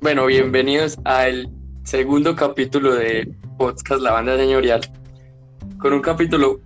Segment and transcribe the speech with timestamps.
[0.00, 1.48] Bueno, bienvenidos al
[1.84, 4.80] segundo capítulo de Podcast La Banda Señorial,
[5.78, 6.60] con un capítulo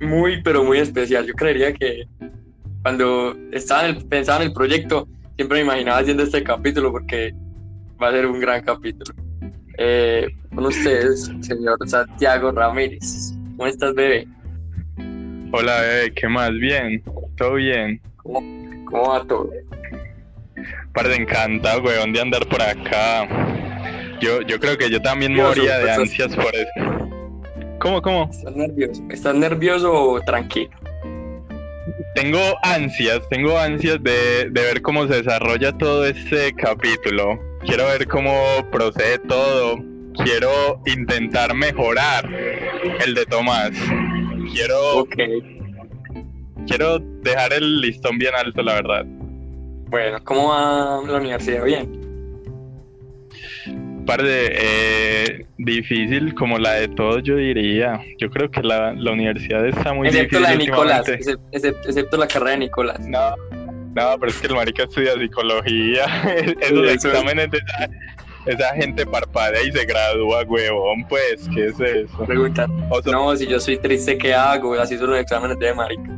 [0.00, 1.26] muy, pero muy especial.
[1.26, 2.06] Yo creería que
[2.82, 7.32] cuando estaba en el- pensaba en el proyecto, siempre me imaginaba haciendo este capítulo porque
[8.02, 9.14] va a ser un gran capítulo.
[9.78, 13.32] Eh, con ustedes, señor Santiago Ramírez.
[13.56, 14.26] ¿Cómo estás, bebé?
[15.52, 16.50] Hola, bebé, ¿qué más?
[16.52, 17.02] Bien,
[17.36, 18.00] todo bien.
[18.16, 18.40] ¿Cómo,
[18.86, 19.50] cómo va todo?
[20.96, 23.28] Par de encantado, weón, de andar por acá.
[24.18, 27.10] Yo, yo creo que yo también moría de ansias por eso.
[27.78, 28.30] ¿Cómo, cómo?
[28.32, 29.02] ¿Estás nervioso?
[29.10, 30.70] ¿Estás nervioso o tranquilo?
[32.14, 37.38] Tengo ansias, tengo ansias de, de ver cómo se desarrolla todo este capítulo.
[37.66, 38.32] Quiero ver cómo
[38.72, 39.78] procede todo.
[40.24, 42.26] Quiero intentar mejorar
[43.04, 43.72] el de Tomás.
[44.54, 45.14] Quiero, Ok.
[46.66, 49.04] quiero dejar el listón bien alto, la verdad.
[49.88, 51.64] Bueno, ¿cómo va la universidad?
[51.64, 52.04] Bien.
[54.06, 58.00] Par de eh, difícil como la de todos, yo diría.
[58.18, 60.42] Yo creo que la, la universidad está muy excepto difícil.
[60.42, 61.08] la de Nicolás,
[61.84, 63.00] excepto la carrera de Nicolás.
[63.08, 63.34] No,
[63.94, 66.04] no, pero es que el marica estudia psicología.
[66.60, 67.58] Esos eso- exámenes de
[68.46, 71.04] esa, gente parpadea y se gradúa, huevón.
[71.08, 72.24] Pues, ¿qué es eso?
[72.26, 74.74] Pregunta, O sea, no, si yo soy triste, ¿qué hago?
[74.74, 76.10] Así son los exámenes de marica.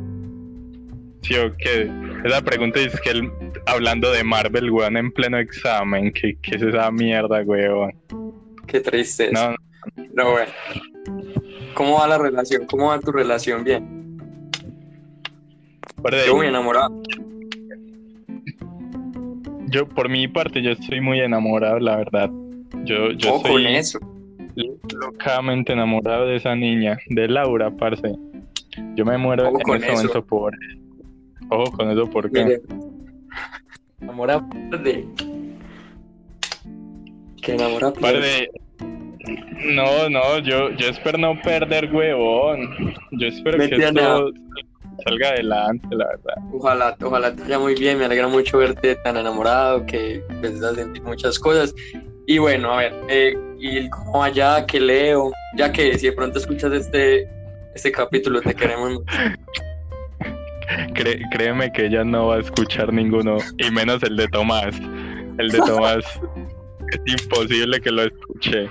[1.23, 1.89] sí o qué.
[2.23, 3.31] Esa pregunta es que él,
[3.65, 6.11] hablando de Marvel, weón, en pleno examen.
[6.11, 7.93] ¿Qué, qué es esa mierda, huevón?
[8.67, 9.31] Qué triste.
[9.31, 9.55] No,
[9.95, 10.51] Pero bueno.
[11.73, 12.65] ¿Cómo va la relación?
[12.65, 13.63] ¿Cómo va tu relación?
[13.63, 13.99] Bien.
[16.25, 17.01] Yo muy enamorado.
[19.67, 22.29] yo, por mi parte, yo estoy muy enamorado, la verdad.
[22.83, 23.99] Yo, yo Ojo soy eso.
[24.99, 28.15] locamente enamorado de esa niña, de Laura, parce.
[28.95, 29.93] Yo me muero en eso.
[29.93, 30.53] momento por
[31.49, 32.61] Ojo con eso, porque Mire.
[34.01, 34.47] Enamorado
[34.83, 35.05] de.
[37.41, 38.49] Que enamora Parce,
[39.65, 42.93] No, no, yo, yo espero no perder, huevón.
[43.11, 44.31] Yo espero que esto
[45.05, 46.33] salga adelante, la verdad.
[46.51, 47.97] Ojalá, ojalá te vaya muy bien.
[47.97, 51.73] Me alegra mucho verte tan enamorado que empiezas a sentir muchas cosas.
[52.27, 56.37] Y bueno, a ver, eh, y como allá que leo, ya que si de pronto
[56.37, 57.27] escuchas este,
[57.73, 59.05] este capítulo, te queremos mucho.
[60.93, 64.79] Cre- créeme que ella no va a escuchar ninguno, y menos el de Tomás.
[65.37, 66.05] El de Tomás
[67.05, 68.67] es imposible que lo escuche.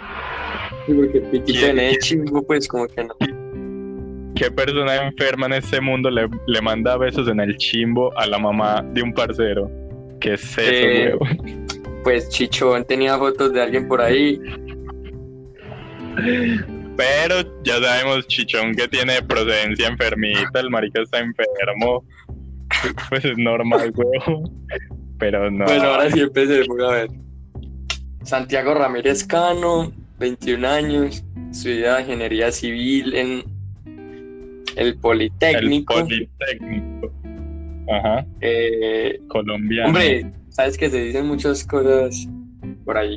[0.87, 3.15] Sí, Porque Piquito ¿Quién- en el chimbo, pues como que no.
[4.35, 8.39] ¿Qué persona enferma en este mundo le, le manda besos en el chimbo a la
[8.39, 9.69] mamá de un parcero?
[10.21, 11.67] ¿Qué es eso, Eh, huevón?
[12.05, 14.39] Pues Chichón tenía fotos de alguien por ahí.
[16.99, 22.05] Pero ya sabemos, Chichón, que tiene procedencia enfermita, el marica está enfermo.
[23.09, 24.67] Pues es normal, huevón.
[25.19, 25.65] Pero no.
[25.65, 27.09] Bueno, ahora sí empecemos a ver.
[28.25, 33.45] Santiago Ramírez Cano, 21 años, estudia ingeniería civil en
[34.77, 35.95] el el Politécnico.
[35.95, 37.13] Politécnico.
[37.91, 39.89] Ajá, Eh, colombiano.
[39.89, 42.29] hombre, sabes que se dicen muchas cosas
[42.85, 43.17] por ahí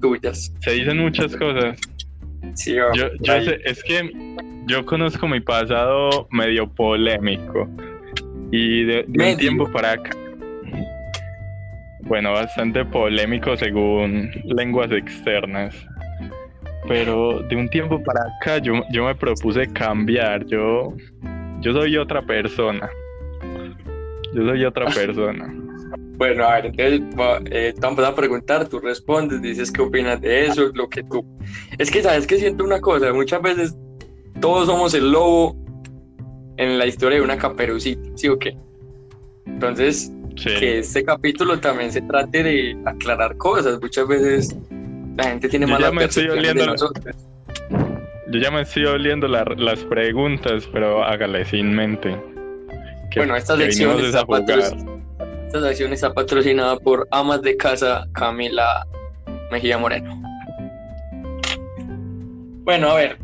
[0.00, 0.52] tuyas.
[0.60, 1.78] Se dicen muchas cosas.
[2.54, 4.10] Sí, Yo, yo sé, es que
[4.66, 7.68] yo conozco mi pasado medio polémico.
[8.50, 10.10] Y de, de un tiempo para acá.
[12.02, 15.74] Bueno, bastante polémico según lenguas externas.
[16.86, 20.46] Pero de un tiempo para acá yo, yo me propuse cambiar.
[20.46, 20.94] Yo,
[21.60, 22.88] yo soy otra persona.
[24.34, 25.54] Yo soy otra persona.
[26.18, 27.00] Bueno, a ver, entonces
[27.52, 31.24] eh, te vamos a preguntar, tú respondes, dices qué opinas de eso, lo que tú...
[31.78, 33.76] Es que, ¿sabes que Siento una cosa, muchas veces
[34.40, 35.56] todos somos el lobo
[36.56, 38.56] en la historia de una caperucita, ¿sí o qué?
[39.46, 40.50] Entonces, Sí.
[40.60, 44.56] que este capítulo también se trate de aclarar cosas, muchas veces
[45.16, 47.16] la gente tiene Yo ya mala me estoy percepción de nosotros.
[48.30, 52.16] Yo ya me estoy oliendo la- las preguntas, pero hágale sin mente.
[53.10, 54.24] Que- Bueno, esta que sección está
[55.48, 58.86] esta sección está patrocinada por amas de casa Camila
[59.50, 60.20] Mejía Moreno.
[62.64, 63.18] Bueno, a ver,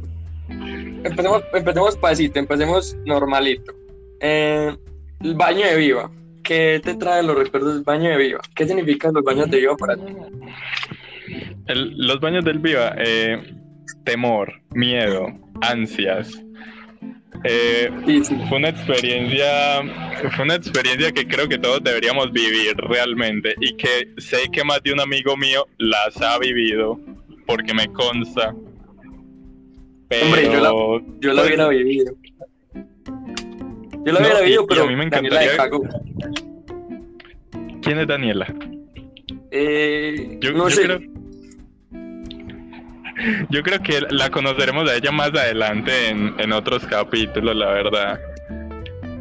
[0.49, 3.75] empecemos, empecemos pasito, empecemos normalito.
[4.21, 4.75] Eh,
[5.21, 6.11] el baño de viva.
[6.43, 8.41] ¿Qué te traen los recuerdos del baño de viva?
[8.55, 10.15] ¿Qué significan los baños de viva para ti?
[11.67, 13.55] Los baños del Viva, eh,
[14.05, 15.27] temor, miedo,
[15.61, 16.44] ansias.
[17.47, 18.37] Eh, Sí, sí.
[18.49, 19.83] fue una experiencia,
[20.35, 24.83] fue una experiencia que creo que todos deberíamos vivir realmente y que sé que más
[24.83, 26.99] de un amigo mío las ha vivido
[27.47, 28.55] porque me consta.
[30.09, 30.71] Pero Hombre, yo la-
[31.21, 32.15] Yo Pues- hubiera vivido.
[32.75, 35.83] Yo lo No, hubiera y- vivido, y pero a mí me encantaría- cagó.
[37.83, 38.47] ¿quién es Daniela?
[39.51, 40.83] Eh, Yo, no yo sé.
[40.85, 40.99] creo,
[43.51, 48.21] yo creo que la conoceremos a ella más adelante en, en otros capítulos, la verdad.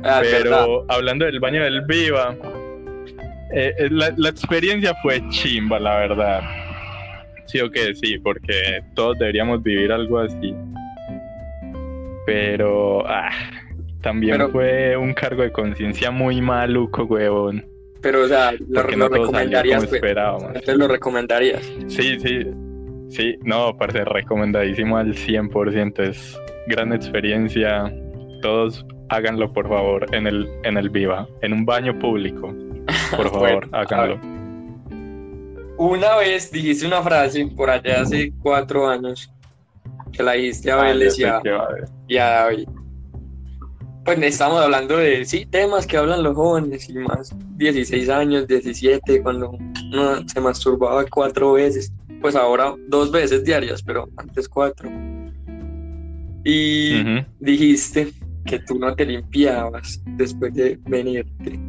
[0.03, 0.41] Ah, verdad.
[0.41, 2.35] Pero hablando del baño del Viva,
[3.53, 6.41] eh, eh, la, la experiencia fue chimba, la verdad.
[7.45, 10.55] Sí o que sí, porque todos deberíamos vivir algo así.
[12.25, 13.29] Pero ah,
[14.01, 17.65] también Pero- fue un cargo de conciencia muy maluco, huevón.
[18.01, 19.83] Pero, o sea, lo, recomendarías.
[19.85, 19.93] pues.
[19.93, 20.47] esperábamos.
[20.47, 21.61] Entonces lo recomendarías.
[21.87, 22.45] Sí, sí,
[23.09, 27.93] sí, no, parece recomendadísimo al 100%, es gran experiencia,
[28.41, 32.53] todos háganlo por favor en el, en el Viva, en un baño público,
[33.15, 34.19] por favor, Bueno, háganlo.
[35.77, 39.31] Una vez dijiste una frase por allá hace cuatro años
[40.11, 41.41] que la dijiste a Ah, Vélez y a,
[42.07, 42.67] y a David.
[44.05, 49.23] Pues estamos hablando de, sí, temas que hablan los jóvenes y más 16 años, 17,
[49.23, 51.91] cuando uno se masturbaba cuatro veces,
[52.23, 54.89] pues ahora dos veces diarias, pero antes cuatro.
[56.45, 57.03] Y
[57.41, 58.13] dijiste
[58.45, 61.59] que tú no te limpiabas después de venirte.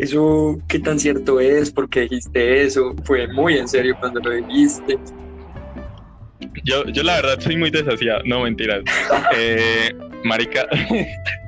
[0.00, 1.70] Eso, ¿qué tan cierto es?
[1.70, 2.96] ¿Por qué dijiste eso?
[3.04, 4.98] Fue muy en serio cuando lo dijiste.
[6.64, 8.82] Yo, yo la verdad soy muy desasiado, no mentiras.
[9.36, 9.94] Eh,
[10.24, 10.66] marica,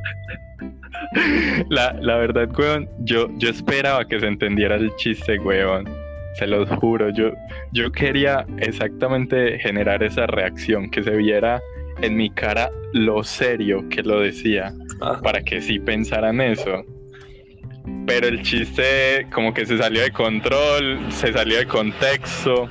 [1.68, 5.88] la, la verdad, weón, yo, yo esperaba que se entendiera el chiste, weón.
[6.34, 7.32] Se los juro, yo,
[7.72, 11.60] yo quería exactamente generar esa reacción, que se viera
[12.02, 16.84] en mi cara lo serio que lo decía, Ah, para que sí pensaran eso.
[18.06, 22.68] Pero el chiste como que se salió de control, se salió de contexto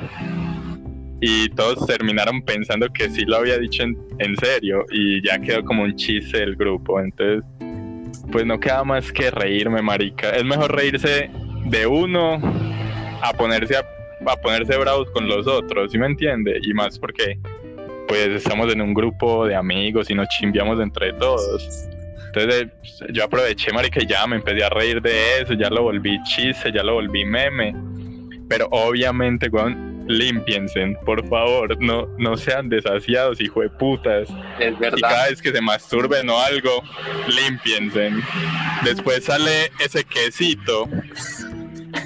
[1.21, 5.63] y todos terminaron pensando que sí lo había dicho en, en serio y ya quedó
[5.65, 6.99] como un chiste del grupo.
[6.99, 7.43] Entonces,
[8.31, 10.31] pues no queda más que reírme, marica.
[10.31, 11.29] Es mejor reírse
[11.65, 12.39] de uno
[13.21, 13.85] a ponerse a,
[14.41, 16.59] ponerse bravos con los otros, ¿sí me entiende?
[16.63, 17.39] Y más porque
[18.07, 21.87] pues estamos en un grupo de amigos y nos chimbiamos entre todos.
[22.27, 25.83] Entonces eh, yo aproveché, marica, y ya me empecé a reír de eso, ya lo
[25.83, 27.75] volví chiste, ya lo volví meme.
[28.47, 29.49] Pero obviamente,
[30.09, 34.27] límpiense, por favor, no, no sean desasiados, hijo de putas.
[34.59, 34.97] es Y verdad.
[35.01, 36.81] cada vez que se masturben o algo,
[37.27, 38.09] límpiense.
[38.83, 40.89] Después sale ese quesito,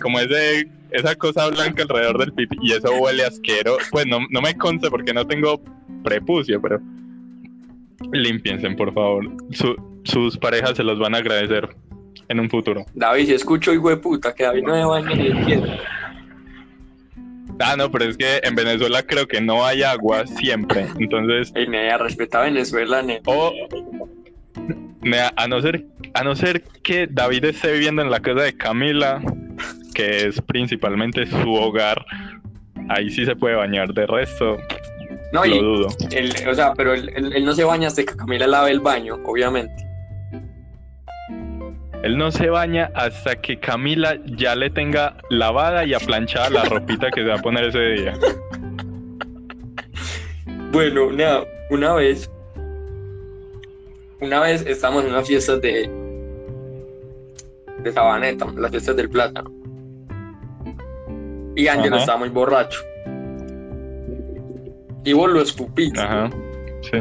[0.02, 3.78] como ese, esa cosa blanca alrededor del pipí, y eso huele asquero.
[3.90, 5.62] Pues no, no me consta porque no tengo
[6.04, 6.82] prepucio, pero
[8.12, 9.32] límpiense, por favor.
[9.52, 11.70] Su- sus parejas se los van a agradecer
[12.28, 12.86] en un futuro.
[12.94, 15.80] David, si escucho, hijo de puta, que David no se baña ni entiende.
[17.60, 20.86] Ah, no, pero es que en Venezuela creo que no hay agua siempre.
[21.00, 23.20] Entonces, Ey, nea, respeta a Venezuela, nea.
[23.26, 23.52] o
[25.36, 29.22] a no ser a no ser que David esté viviendo en la casa de Camila,
[29.94, 32.06] que es principalmente su hogar,
[32.90, 33.94] ahí sí se puede bañar.
[33.94, 34.58] De resto,
[35.32, 35.88] No, lo y, dudo.
[36.12, 38.80] él, o sea, pero él, él- él no se baña hasta que Camila lave el
[38.80, 39.74] baño, obviamente.
[42.04, 47.10] Él no se baña hasta que Camila ya le tenga lavada y aplanchada la ropita
[47.10, 48.14] que se va a poner ese día.
[50.74, 52.30] Bueno, nea, una vez,
[54.20, 55.90] una vez estamos en unas fiestas de,
[57.84, 59.50] de Sabaneta, las fiestas del plátano.
[61.56, 62.04] Y Ángelo Ajá.
[62.04, 62.82] estaba muy borracho.
[65.06, 66.02] Y vos lo escupiste.
[66.02, 66.30] Ajá.
[66.82, 66.98] Sí.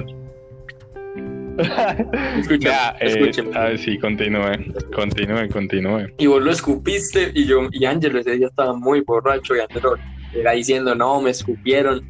[2.39, 6.07] Escucha, eh, a ver, sí, continúe, continúe, continúe.
[6.19, 9.97] Y vos lo escupiste y yo y Ángelo ese día estaba muy borracho y Ángelo
[10.35, 12.03] era diciendo no, me escupieron.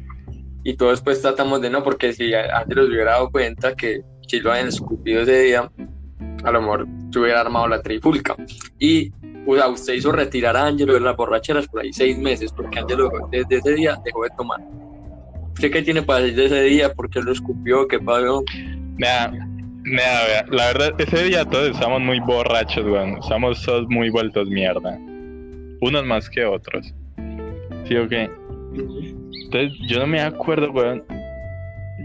[0.63, 4.39] Y todos después tratamos de no, porque si Ángelo se hubiera dado cuenta que si
[4.39, 5.69] lo habían escupido ese día,
[6.43, 8.35] a lo mejor se hubiera armado la trifulca.
[8.79, 9.11] Y
[9.45, 12.79] o sea, usted hizo retirar a Ángelo de las borracheras por ahí seis meses, porque
[12.79, 14.61] Ángelo desde ese día dejó de tomar.
[15.53, 16.93] ¿Usted qué tiene para decir de ese día?
[16.93, 17.87] ¿Por qué lo escupió?
[17.87, 18.43] ¿Qué pasó?
[18.97, 19.31] Nada,
[19.85, 23.17] vea, la verdad, ese día todos estamos muy borrachos, weón.
[23.17, 24.97] Estamos todos muy vueltos mierda.
[25.81, 26.93] Unos más que otros.
[27.87, 28.29] ¿Sí o qué?
[29.45, 31.03] Entonces, yo no me acuerdo, weón.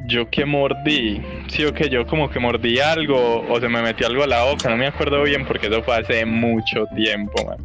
[0.06, 1.20] Yo que mordí.
[1.48, 4.44] Sí o qué, yo como que mordí algo o se me metió algo a la
[4.44, 4.70] boca.
[4.70, 7.58] No me acuerdo bien porque eso fue hace mucho tiempo, man.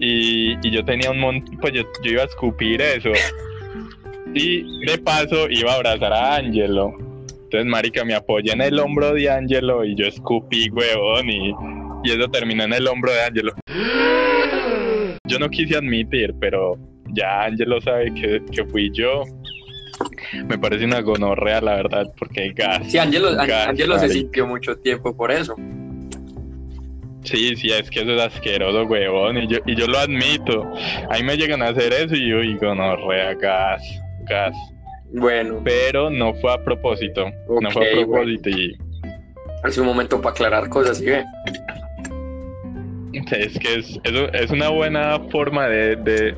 [0.00, 3.10] Y, y yo tenía un montón, pues yo, yo iba a escupir eso.
[4.34, 7.07] Y de paso iba a abrazar a Angelo.
[7.48, 11.54] Entonces, marica, me apoyé en el hombro de Angelo y yo escupí, huevón, y,
[12.04, 13.54] y eso terminó en el hombro de Angelo.
[15.24, 16.76] Yo no quise admitir, pero
[17.14, 19.22] ya Angelo sabe que, que fui yo.
[20.46, 22.82] Me parece una gonorrea, la verdad, porque gas.
[22.92, 24.08] Sí, Ángelo gas, se marica.
[24.10, 25.56] sintió mucho tiempo por eso.
[27.24, 30.70] Sí, sí, es que eso es asqueroso, huevón, y yo, y yo lo admito.
[31.08, 33.82] Ahí me llegan a hacer eso y yo digo, no, rea, gas,
[34.28, 34.54] gas.
[35.12, 37.26] Bueno, Pero no fue a propósito,
[37.60, 38.76] no fue a propósito y
[39.64, 41.06] es un momento para aclarar cosas, ¿sí
[43.36, 46.36] es que es, eso es una buena forma de, de,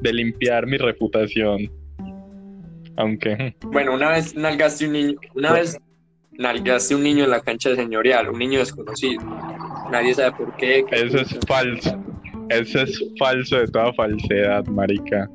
[0.00, 1.70] de limpiar mi reputación.
[2.96, 5.78] Aunque, Bueno, una vez nalgaste un niño, una vez
[6.32, 9.22] nalgaste un niño en la cancha de señorial, un niño desconocido.
[9.90, 10.84] Nadie sabe por qué.
[10.88, 12.02] qué eso es falso.
[12.48, 15.28] Eso es falso de toda falsedad, marica.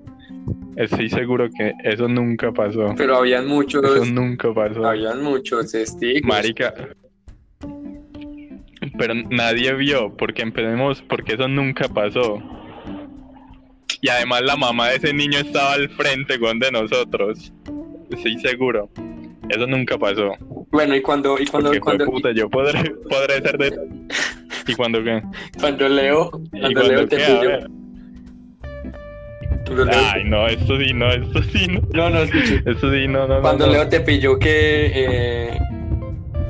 [0.75, 2.93] Estoy seguro que eso nunca pasó.
[2.97, 4.85] Pero habían muchos, Eso nunca pasó.
[4.85, 6.23] habían muchos testigos.
[6.23, 6.73] Marica.
[8.97, 12.41] Pero nadie vio, porque empecemos, porque eso nunca pasó.
[14.01, 17.53] Y además la mamá de ese niño estaba al frente weón, de nosotros.
[18.09, 18.89] Estoy seguro.
[19.49, 20.31] Eso nunca pasó.
[20.71, 23.77] Bueno, y cuando, y cuando, Porque fue cuando, puta, yo podré, podré ser de.
[24.67, 25.21] ¿Y cuando qué?
[25.59, 27.65] cuando Leo, ¿Y cuando Leo te qué?
[29.91, 31.81] Ay, no, esto sí, no, esto sí, no.
[31.93, 32.61] no, no, escuché.
[32.65, 33.41] Esto sí, no, no.
[33.41, 33.73] Cuando no.
[33.73, 35.59] Leo te pilló que eh,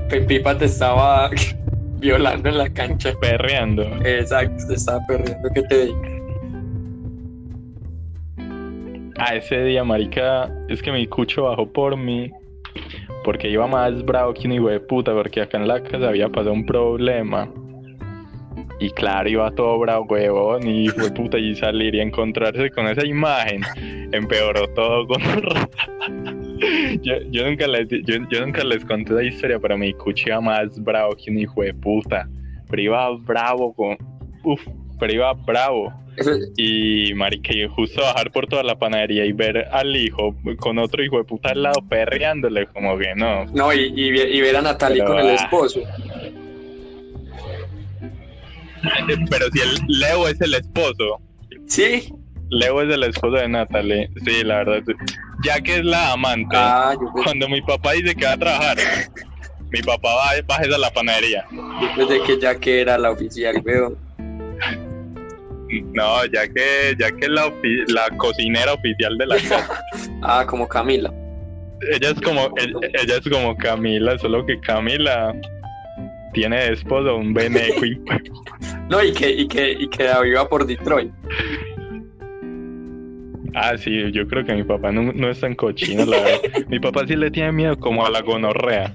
[0.10, 1.30] Pepipa te estaba
[2.00, 3.13] violando en la cancha.
[3.22, 3.84] Perreando.
[4.04, 5.50] Exacto, te estaba perdiendo.
[5.54, 5.94] ¿Qué te?
[9.18, 12.32] A ese día, marica, es que mi cucho bajó por mí.
[13.24, 16.28] Porque iba más bravo que un hijo de puta, porque acá en la casa había
[16.30, 17.48] pasado un problema.
[18.82, 23.06] Y claro, iba todo bravo, huevón, y de puta, y salir y encontrarse con esa
[23.06, 23.62] imagen
[24.12, 25.22] empeoró todo con
[27.02, 30.42] yo, yo nunca les yo, yo nunca les conté la historia, pero mi cucho iba
[30.42, 32.28] más bravo que un hijo de puta.
[32.70, 33.98] Pero iba bravo con.
[34.44, 34.62] Uf,
[35.00, 35.94] pero iba bravo.
[36.58, 41.04] Y marica, y justo bajar por toda la panadería y ver al hijo con otro
[41.04, 43.46] hijo de puta al lado perreándole, como que no.
[43.46, 45.48] no, y, y, ve- y ver a Natalie Pero, con el ah.
[49.30, 51.20] Pero si el Leo es el esposo,
[51.68, 52.12] Sí.
[52.50, 54.84] Leo es el esposo de Natalie, sí, la verdad.
[54.86, 54.94] sí.
[55.46, 58.78] Ya que es la amante, Ah, yo, cuando mi papá dice que va a trabajar,
[59.72, 61.46] mi papá va, va a la panadería.
[61.52, 63.98] yo pensé que ya que era la oficial, veo.
[65.94, 67.52] No, ya que, ya que es la,
[67.88, 69.82] la cocinera oficial de la casa.
[70.22, 71.12] Ah, como Camila.
[71.94, 75.34] ella es como ella, ella es como Camila, solo que Camila
[76.34, 77.82] tiene de esposo un beneco
[78.91, 81.12] No, y que, y que, y que David va por Detroit.
[83.55, 86.41] Ah, sí, yo creo que mi papá no, no es tan cochino, la verdad.
[86.69, 88.93] Mi papá sí le tiene miedo como a la gonorrea,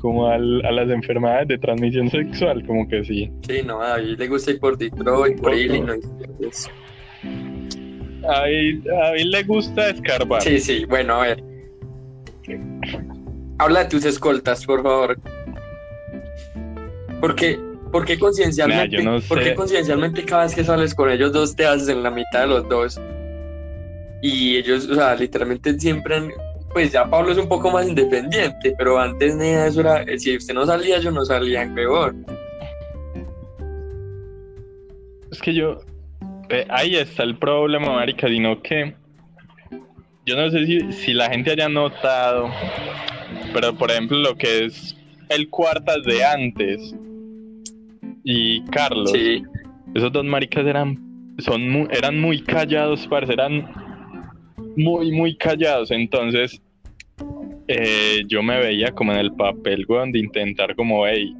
[0.00, 3.30] como al- a las enfermedades de transmisión sexual, como que sí.
[3.48, 5.54] Sí, no, a David le gusta ir por Detroit, por.
[5.54, 6.00] Illinois.
[6.38, 6.70] pues.
[8.28, 10.42] A él, a él le gusta escarbar.
[10.42, 11.42] Sí, sí, bueno, a ver.
[13.58, 15.18] Habla de tus escoltas, por favor.
[17.20, 17.58] ¿Por qué,
[17.90, 19.54] por qué conciencialmente, Nah, yo no sé.
[19.54, 22.68] conciencialmente cada vez que sales con ellos dos te haces en la mitad de los
[22.68, 23.00] dos?
[24.22, 26.32] Y ellos, o sea, literalmente siempre han-
[26.72, 30.36] pues ya Pablo es un poco más independiente, pero antes nada, eso era, eh, si
[30.36, 32.14] usted no salía, ellos no salían, peor.
[35.30, 35.78] Es que yo.
[36.48, 38.94] eh, ahí está el problema, marica, sino que.
[40.26, 42.50] Yo no sé si, si la gente haya notado,
[43.52, 44.94] pero por ejemplo, lo que es
[45.28, 46.94] el cuartas de antes
[48.24, 49.42] y Carlos, Sí,
[49.94, 50.98] esos dos maricas eran,
[51.38, 53.66] son mu- eran muy callados, parce, eran
[54.76, 55.90] muy, muy callados.
[55.90, 56.60] Entonces,
[57.68, 61.34] eh, yo me veía como en el papel, weón, de intentar como, hey,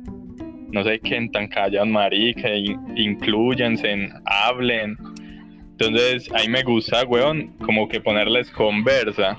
[0.73, 4.97] no sé qué tan callados, marica, in- incluyanse, en- hablen.
[5.73, 9.37] Entonces, ahí me gusta, weón, como que ponerles conversa.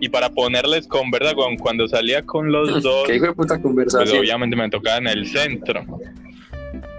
[0.00, 4.10] Y para ponerles conversa, weón, cuando salía con los dos, qué hijo de puta pues
[4.18, 5.84] obviamente me tocaba en el centro.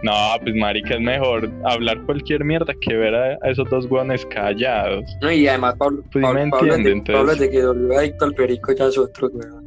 [0.03, 4.25] No, pues marica, es mejor hablar cualquier mierda que ver a, a esos dos guanes
[4.25, 5.05] callados.
[5.21, 7.01] No, y además Pablo, Pues Pablo, me Pablo de-.
[7.13, 9.63] Pablo de que volvió adicto al perico ya es otro, weón.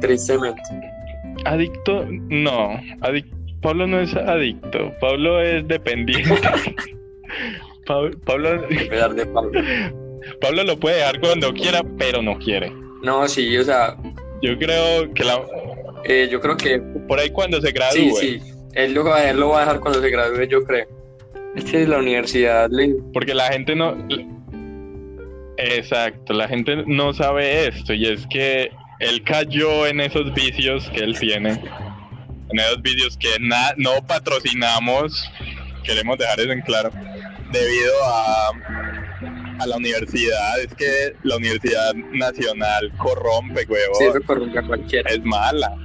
[0.00, 0.62] Tristemente.
[1.44, 2.70] Adicto, no.
[3.00, 4.92] Adic- Pablo no es adicto.
[5.00, 6.30] Pablo es dependiente.
[7.86, 9.60] Pablo, Pablo, de Pablo.
[10.40, 12.72] Pablo lo puede dejar cuando quiera, pero no quiere.
[13.02, 13.96] No, sí, o sea,
[14.42, 15.40] Yo creo que la,
[16.04, 18.40] eh, yo creo que por ahí cuando se sí, gradúe, sí.
[18.74, 20.86] Él lo, él lo va a dejar cuando se gradúe, yo creo.
[21.56, 22.94] Es que la universidad le...
[23.12, 23.96] porque la gente no.
[25.56, 31.00] Exacto, la gente no sabe esto y es que él cayó en esos vicios que
[31.00, 35.28] él tiene, en esos vicios que na- no patrocinamos,
[35.84, 36.90] queremos dejar eso en claro,
[37.52, 38.50] debido a,
[39.58, 40.60] a la universidad.
[40.60, 45.10] Es que la Universidad Nacional corrompe, huevón, Sí, eso corrompe a cualquiera.
[45.10, 45.76] es mala.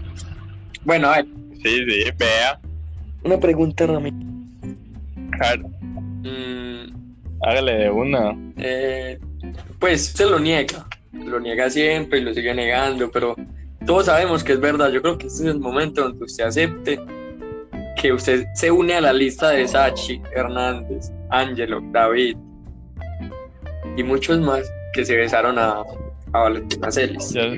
[0.85, 1.25] Bueno, a ver,
[1.63, 2.59] Sí, sí, vea.
[3.23, 4.11] Una pregunta, Rami.
[5.39, 5.59] Ver,
[6.23, 7.13] Mm,
[7.43, 8.35] hágale de una.
[8.57, 9.19] eh,
[9.79, 13.35] pues se lo niega, lo niega siempre y lo sigue negando, pero
[13.85, 14.91] todos sabemos que es verdad.
[14.91, 16.99] Yo creo que este es el momento donde usted acepte
[18.01, 22.37] que usted se une a la lista de Sachi, Hernández, Ángelo, David
[23.97, 25.81] y muchos más que se besaron a,
[26.33, 27.29] a Valentina Celis.
[27.31, 27.51] Ya-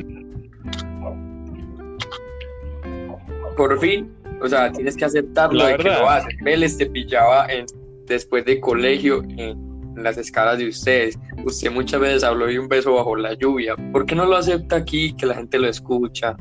[3.58, 4.12] Por fin,
[4.42, 6.28] o sea, tienes que aceptarlo de que lo hace.
[6.44, 7.66] Vélez te pillaba en,
[8.06, 11.18] después de colegio en, en las escalas de ustedes.
[11.44, 13.76] Usted muchas veces habló de un beso bajo la lluvia.
[13.92, 16.38] ¿Por qué no lo acepta aquí que la gente lo escucha?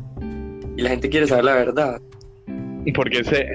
[0.77, 2.01] Y la gente quiere saber la verdad.
[2.95, 3.47] Porque se.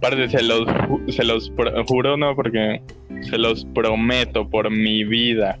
[0.00, 1.50] Parce, se los, ju- se los
[1.88, 2.80] juro, no, porque
[3.22, 5.58] se los prometo por mi vida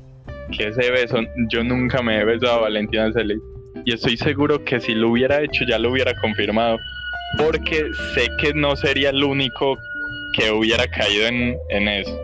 [0.56, 1.18] que ese beso,
[1.50, 3.38] yo nunca me he besado a Valentina Celis.
[3.84, 6.78] Y estoy seguro que si lo hubiera hecho, ya lo hubiera confirmado.
[7.38, 9.76] Porque sé que no sería el único
[10.36, 12.18] que hubiera caído en, en eso.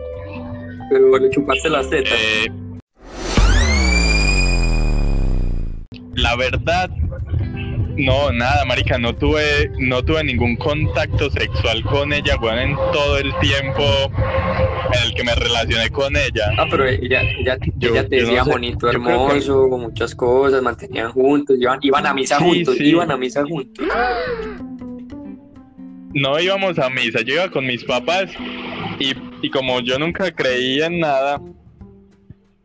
[0.89, 2.13] Pero le chupaste las tetas.
[2.13, 2.51] Eh,
[6.15, 6.89] la verdad,
[7.97, 13.17] no, nada, marica, no tuve, no tuve ningún contacto sexual con ella, weón, en todo
[13.17, 13.83] el tiempo
[14.93, 16.51] en el que me relacioné con ella.
[16.57, 18.49] Ah, pero ella, ella, yo- ella te no decía sé.
[18.51, 22.83] bonito, que- hermoso, con muchas cosas, mantenían juntos, iban, iban a misa Sí, juntos, sí.
[22.85, 23.85] iban a misa juntos.
[26.13, 28.31] No íbamos a misa, yo iba con mis papás
[28.99, 31.41] y, y como yo nunca creía en nada,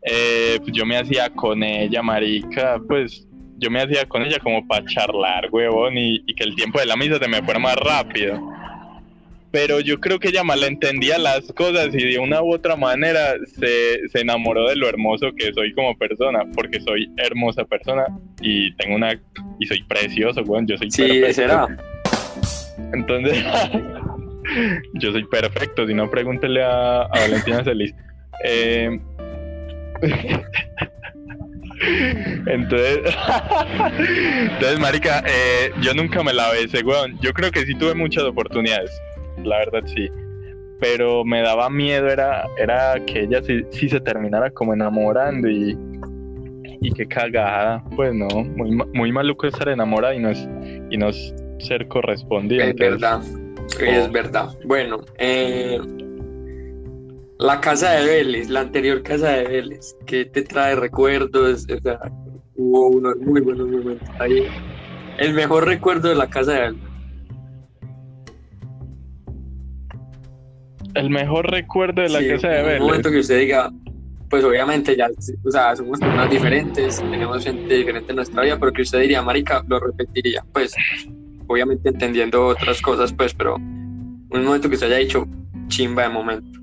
[0.03, 3.26] eh, pues yo me hacía con ella, marica, pues
[3.57, 6.85] yo me hacía con ella como para charlar, huevón, y, y que el tiempo de
[6.85, 8.39] la misa se me fuera más rápido.
[9.49, 14.07] Pero yo creo que ella malentendía las cosas y de una u otra manera se,
[14.09, 18.05] se enamoró de lo hermoso que soy como persona, porque soy hermosa persona
[18.41, 19.19] y tengo una
[19.59, 21.33] y soy precioso, weón, yo soy Sí, perfecto.
[21.33, 21.67] será.
[22.93, 23.43] Entonces,
[24.95, 27.95] yo soy perfecto, si no pregúntele a, a Valentina Celis.
[28.43, 28.99] Eh,
[32.47, 32.99] entonces,
[34.51, 37.17] entonces, marica, eh, yo nunca me la besé, weón.
[37.21, 38.91] Yo creo que sí tuve muchas oportunidades,
[39.43, 40.07] la verdad sí.
[40.79, 45.75] Pero me daba miedo, era, era que ella sí, sí se terminara como enamorando y,
[46.81, 47.83] y qué cagada.
[47.95, 50.47] Pues no, muy, muy maluco estar enamorada y no, es,
[50.91, 51.11] y no
[51.59, 52.63] ser correspondido.
[52.63, 53.21] Es entonces- verdad,
[53.81, 54.49] es verdad.
[54.65, 55.79] Bueno, eh,
[57.39, 61.65] la casa de Vélez, la anterior casa de Vélez, ¿qué te trae recuerdos?
[61.69, 61.99] O sea,
[62.55, 64.45] hubo unos muy buenos momentos ahí.
[65.19, 66.81] El mejor recuerdo de la casa de Vélez.
[70.95, 72.81] El mejor recuerdo de la Sí, casa de Un Vélez.
[72.81, 73.71] momento que usted diga,
[74.29, 75.07] pues obviamente ya,
[75.45, 79.21] o sea, somos personas diferentes, tenemos gente diferente en nuestra vida, pero que usted diría,
[79.21, 80.43] marica, lo repetiría.
[80.53, 80.73] Pues,
[81.45, 85.25] obviamente entendiendo otras cosas, pues, pero un momento que usted haya dicho,
[85.67, 86.59] chimba de momento.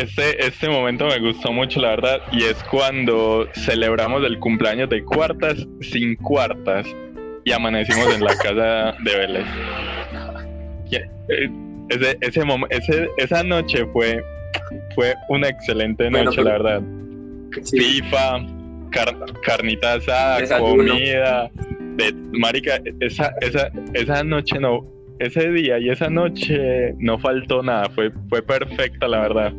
[0.00, 5.02] Este, este momento me gustó mucho, la verdad, y es cuando celebramos el cumpleaños de
[5.04, 6.86] cuartas sin cuartas
[7.44, 9.46] y amanecimos en la casa de Vélez.
[11.28, 11.50] Eh,
[11.90, 14.22] Ese, ese momen- ese- esa noche fue,
[14.94, 16.82] fue una excelente Bueno, noche, pero- la verdad.
[17.62, 17.80] Sí.
[17.80, 18.46] FIFA,
[18.92, 20.92] car- carnita asada, Desayuno.
[20.92, 21.50] comida.
[21.96, 24.86] De, marica, esa, esa, esa noche no,
[25.18, 29.52] ese día y esa noche no faltó nada, fue, fue perfecta, la verdad.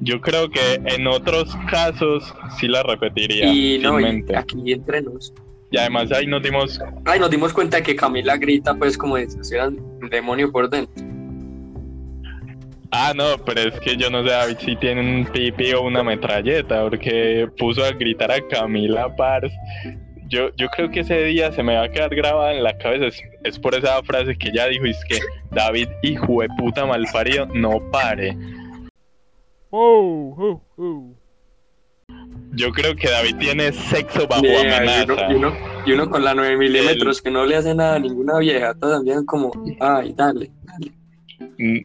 [0.00, 3.46] Yo creo que en otros casos sí la repetiría.
[3.52, 5.32] Y no, y aquí entre nos.
[5.70, 9.16] Y además ahí nos dimos, Ay, nos dimos cuenta de que Camila grita, pues, como
[9.18, 11.04] si fuera un demonio por dentro.
[12.90, 16.02] ah no, pero es que yo no sé David si tiene un pipi o una
[16.02, 19.52] metralleta, porque puso a gritar a Camila Pars.
[20.28, 23.06] Yo, yo creo que ese día se me va a quedar grabada en la cabeza,
[23.06, 25.18] es, es por esa frase que ella dijo, es que
[25.50, 28.36] David, hijo de puta malparido, no pare.
[29.70, 31.14] Oh, oh, oh.
[32.52, 35.28] Yo creo que David tiene sexo bajo Yeah, y, amenaza.
[35.28, 35.52] uno, y, uno,
[35.86, 38.96] y uno con la 9 milímetros que no le hace nada a ninguna vieja, todas
[38.98, 40.92] también como, ay, dale, dale.
[41.58, 41.78] Mm.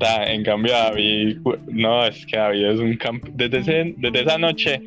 [0.00, 1.38] En cambio David,
[1.68, 3.36] no, es que David es un campeón.
[3.36, 4.82] Desde, ese- desde esa noche,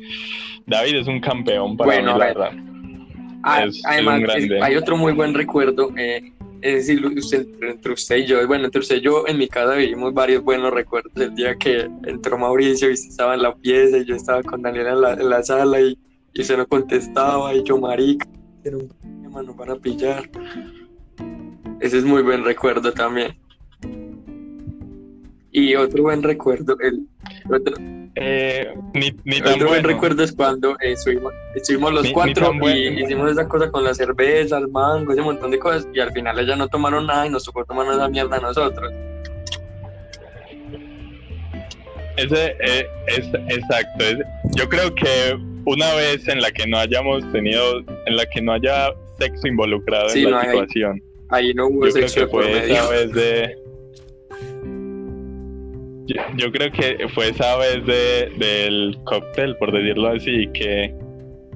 [0.66, 2.52] David es un campeón para Bueno, mí, la verdad.
[3.42, 4.56] Ah, Es- es además, un grande.
[4.58, 7.02] es- hay otro muy buen recuerdo, eh, es decir,
[7.62, 10.72] entre usted y yo, bueno, entre usted y yo en mi casa vivimos varios buenos
[10.72, 11.12] recuerdos.
[11.16, 15.14] El día que entró Mauricio y estaba en la pieza y yo estaba con Daniela
[15.14, 15.98] en la, sala y,
[16.34, 18.26] y usted no contestaba y yo, marica,
[18.64, 18.90] era un
[19.42, 20.28] nos van a pillar.
[21.80, 23.36] Ese es muy buen recuerdo también.
[25.52, 27.06] Y otro buen recuerdo, el
[27.50, 27.76] otro,
[28.18, 29.88] Eh, ni, ni tan buen bueno.
[29.88, 32.74] recuerdo es cuando eh, estuvimos, estuvimos los Ni- cuatro bueno.
[32.74, 36.10] y hicimos esa cosa con la cerveza, el mango, ese montón de cosas y al
[36.12, 38.90] final ellas no tomaron nada y nos tocó tomar esa mierda a nosotros.
[42.16, 44.04] Ese eh, es exacto.
[44.04, 44.18] es-
[44.56, 48.52] yo creo que una vez en la que no hayamos tenido, en la que no
[48.52, 52.20] haya sexo involucrado Sí, en no la hay- situación, Ahí no hubo yo creo sexo
[52.26, 52.74] que fue medio.
[52.76, 53.58] esa vez de.
[56.06, 60.94] Yo, yo creo que fue esa vez de, del cóctel, por decirlo así, que,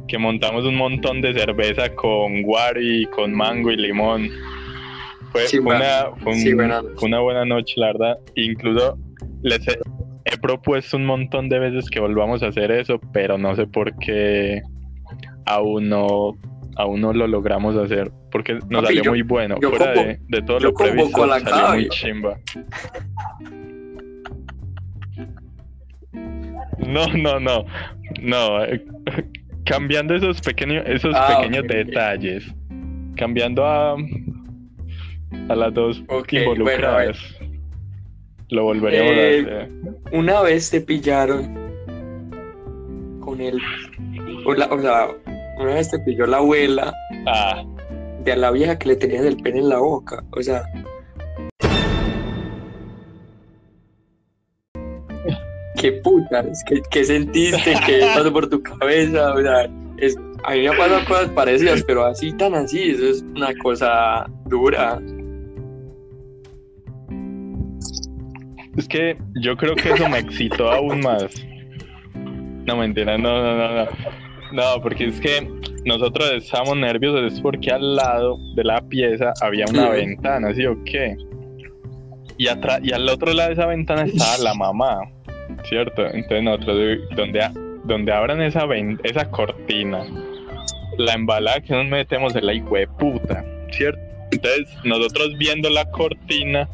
[0.08, 4.28] que montamos un montón de cerveza con guari, con mango y limón.
[5.32, 5.84] Fue, Sí, fue bueno.
[5.84, 8.18] una, fue, un- Sí, buena fue una buena noche, la verdad.
[8.34, 8.98] Incluso
[9.42, 9.78] les he,
[10.24, 13.96] he propuesto un montón de veces que volvamos a hacer eso, pero no sé por
[13.98, 14.62] qué
[15.46, 16.36] aún no,
[16.76, 18.10] aún no lo logramos hacer.
[18.32, 19.56] Porque nos Papi, salió yo- muy bueno.
[19.60, 22.36] Fuera de, de todo lo previsto, salió muy chimba.
[26.79, 27.64] No, no, no.
[28.20, 28.64] No.
[28.64, 28.85] eh,
[29.64, 31.77] Cambiando esos pequeños, esos Ah, pequeños ok, ok.
[31.87, 32.55] detalles.
[33.16, 33.96] Cambiando a,
[35.49, 37.18] a las dos involucradas.
[38.49, 39.70] lo volveríamos Eh, a hacer.
[40.12, 41.55] Una vez te pillaron
[43.20, 43.59] con el.
[44.44, 45.09] O, la- o sea,
[45.59, 46.92] una vez te pilló la abuela
[47.27, 47.62] Ah,
[48.25, 50.25] de a la vieja que le tenías el pene en la boca.
[50.33, 50.62] O sea.
[55.81, 56.62] ¿Qué putas?
[56.66, 57.75] ¿Qué, qué sentiste?
[57.87, 59.35] ¿Qué pasó por tu cabeza?
[59.35, 63.07] O sea, es, a mí me han pasado cosas parecidas, pero así tan así, eso
[63.07, 65.01] es una cosa dura.
[68.77, 71.25] es que yo creo que eso me excitó aún más.
[72.66, 73.90] No, mentira, no, no, no, no.
[74.53, 75.49] No, porque es que
[75.85, 80.83] nosotros estábamos nerviosos, es porque al lado de la pieza había una ventana, ¿sí o
[80.85, 81.16] qué?
[82.37, 85.01] Y, atrás, y al otro lado de esa ventana estaba la mamá,
[85.64, 86.07] ¿cierto?
[86.07, 87.49] Entonces nosotros, donde,
[87.85, 88.66] donde abran esa,
[89.05, 90.05] esa cortina,
[90.99, 94.01] la embalada que nos metemos es la hijo de puta, ¿cierto?
[94.33, 96.68] Entonces nosotros viendo la cortina,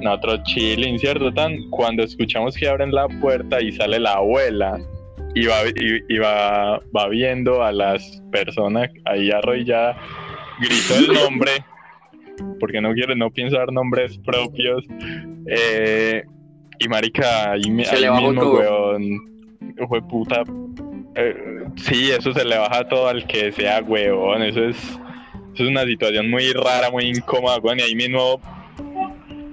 [0.00, 1.32] nosotros chilling, ¿cierto?
[1.32, 4.78] Tan, cuando escuchamos que abren la puerta y sale la abuela
[5.34, 9.96] y va, y, va, va viendo a las personas ahí arrolladas,
[10.60, 11.50] gritó el nombre,
[12.58, 14.84] porque no quiere, no pienso dar nombres propios,
[15.46, 16.24] eh,
[16.78, 18.54] y marica, ahí, mi- Se ahí le bajó mismo, todo.
[18.58, 19.46] weón,
[19.88, 20.42] fue puta,
[21.14, 21.34] eh,
[21.76, 25.84] sí, eso se le baja todo al que sea, weón, eso es, eso es una
[25.84, 28.40] situación muy rara, muy incómoda, weón, y ahí mismo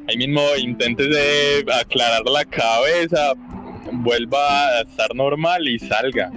[0.10, 3.34] ahí mismo intentes de aclarar la cabeza,
[3.94, 6.30] vuelva a estar normal y salga.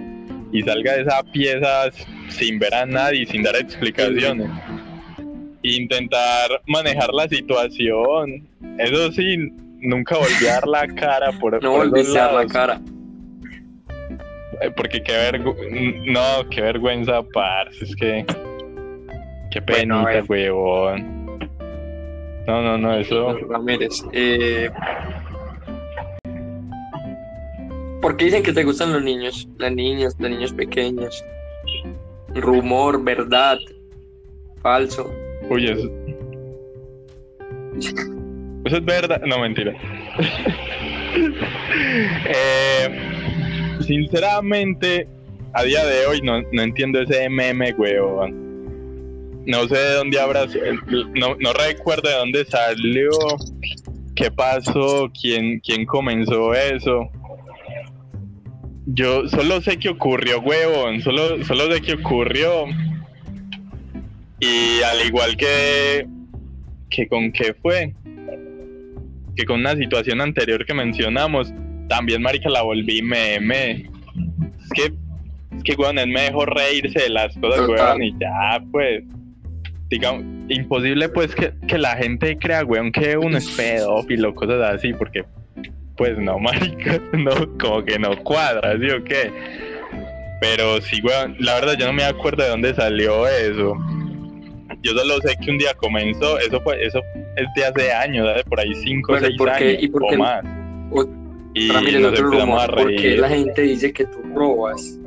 [0.52, 1.90] Y salga de esa pieza
[2.28, 4.48] sin ver a nadie, sin dar explicaciones.
[5.62, 8.46] Intentar manejar la situación.
[8.78, 12.46] Eso sí, nunca volví a dar la cara por, No por volviste a dar la
[12.46, 12.80] cara.
[14.60, 18.24] Eh, Porque qué vergüenza, no, qué vergüenza, parce, es que
[19.50, 20.24] qué Bueno, penita, ver.
[20.28, 21.16] huevón.
[22.46, 23.36] No, no, no, eso.
[23.50, 24.04] Ramírez.
[24.12, 24.70] Eh,
[28.00, 29.48] ¿Por qué dicen que te gustan los niños?
[29.58, 31.24] Las niñas, los niños pequeños.
[32.34, 33.58] Rumor, verdad,
[34.62, 35.10] falso.
[35.50, 35.90] Uy, eso.
[38.66, 39.22] Eso es verdad.
[39.26, 39.74] No, mentira.
[42.28, 42.88] Eh,
[43.80, 45.08] sinceramente,
[45.54, 48.46] a día de hoy no, no entiendo ese meme, weón.
[49.46, 50.46] No sé de dónde habrá.
[51.14, 53.10] No, no recuerdo de dónde salió.
[54.14, 55.10] ¿Qué pasó?
[55.18, 57.10] ¿Quién, quién comenzó eso?
[58.86, 61.00] Yo solo sé que ocurrió, huevón.
[61.00, 62.66] Solo, solo sé que ocurrió.
[64.40, 66.06] Y al igual que,
[66.90, 67.94] que con qué fue,
[69.36, 71.52] que con una situación anterior que mencionamos,
[71.88, 73.90] también marica la volví meme.
[74.60, 74.92] Es que,
[75.56, 79.04] es que weón, es mejor reírse de las cosas, weón, y ya, pues.
[79.88, 84.92] Digamos, imposible pues que, que la gente crea, weón, que uno es pedófilo, cosas así,
[84.92, 85.24] porque
[85.96, 89.30] pues no, marica, no, como que no cuadra, ¿sí o qué?
[90.40, 93.76] Pero sí, weón, la verdad yo no me acuerdo de dónde salió eso.
[94.82, 97.00] Yo solo sé que un día comenzó, eso fue, eso
[97.36, 99.82] es de hace años, de por ahí 5 o Bueno, ¿y 6 por qué- años
[99.82, 100.44] y por o más.
[100.90, 101.06] o-
[101.54, 102.74] y Ramírez, nos otro rumor.
[102.74, 103.20] ¿Por qué reír.
[103.20, 104.98] la gente dice que tú robas?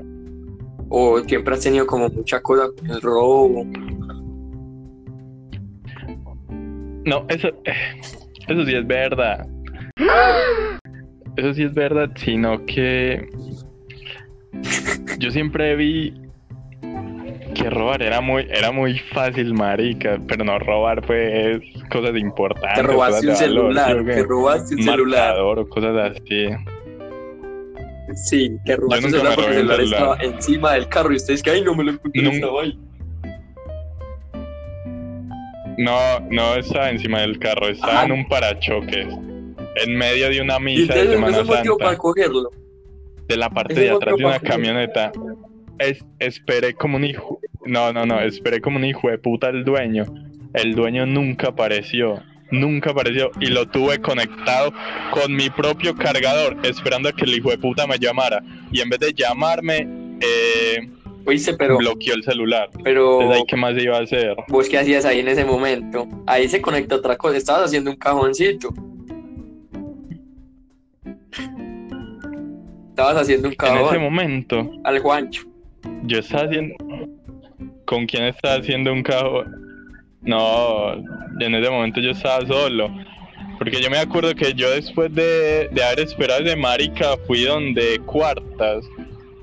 [0.89, 3.63] O siempre has tenido como mucha cosa con el robo.
[7.05, 7.49] No, eso,
[8.47, 9.47] eso sí es verdad.
[11.35, 13.27] Eso sí es verdad, sino que
[15.19, 16.13] yo siempre vi
[17.61, 22.75] que robar era muy, era muy fácil, marica, pero no robar pues cosas importantes.
[22.75, 24.13] Te robaste un valor, celular, ¿sí o qué?
[24.13, 25.39] te robaste un Un celular.
[25.39, 26.47] o cosas así.
[28.25, 29.99] Sí, Yo su nunca celular porque el un celular celular.
[30.01, 32.79] estaba encima del carro y ustedes que, ay, no me lo encontré, Nunca- estaba ahí.
[35.77, 38.05] No, no estaba encima del carro, estaba Ajá.
[38.05, 39.07] en un parachoques.
[39.85, 41.85] En medio de una misa de no Semana es motivo Santa.
[41.85, 42.49] para cogerlo.
[43.27, 45.11] de la parte de atrás de una camioneta.
[45.77, 47.39] Es, esperé como un hijo.
[47.69, 48.19] No, no, no.
[48.19, 50.05] Esperé como un hijo de puta el dueño.
[50.53, 52.21] El dueño nunca apareció.
[52.51, 53.29] Nunca apareció.
[53.39, 54.73] Y lo tuve conectado
[55.11, 58.41] con mi propio cargador, esperando a que el hijo de puta me llamara.
[58.71, 59.87] Y en vez de llamarme,
[60.19, 60.89] eh,
[61.25, 62.69] Oíste, pero, bloqueó el celular.
[62.83, 64.35] pero Entonces, ahí, ¿qué más iba a hacer?
[64.47, 66.07] vos qué hacías ahí en ese momento.
[66.25, 67.37] Ahí se conecta otra cosa.
[67.37, 68.73] Estabas haciendo un cajoncito.
[72.89, 75.43] Estabas haciendo un En ese cajón momento, al Juancho.
[76.03, 76.75] yo estaba haciendo.
[77.89, 79.51] ¿Con quién estaba haciendo un cajón?
[80.21, 80.93] No,
[81.39, 82.87] en ese momento yo estaba solo.
[83.57, 87.99] Porque yo me acuerdo que yo después de, de haber esperado de marica fui donde
[88.05, 88.85] cuartas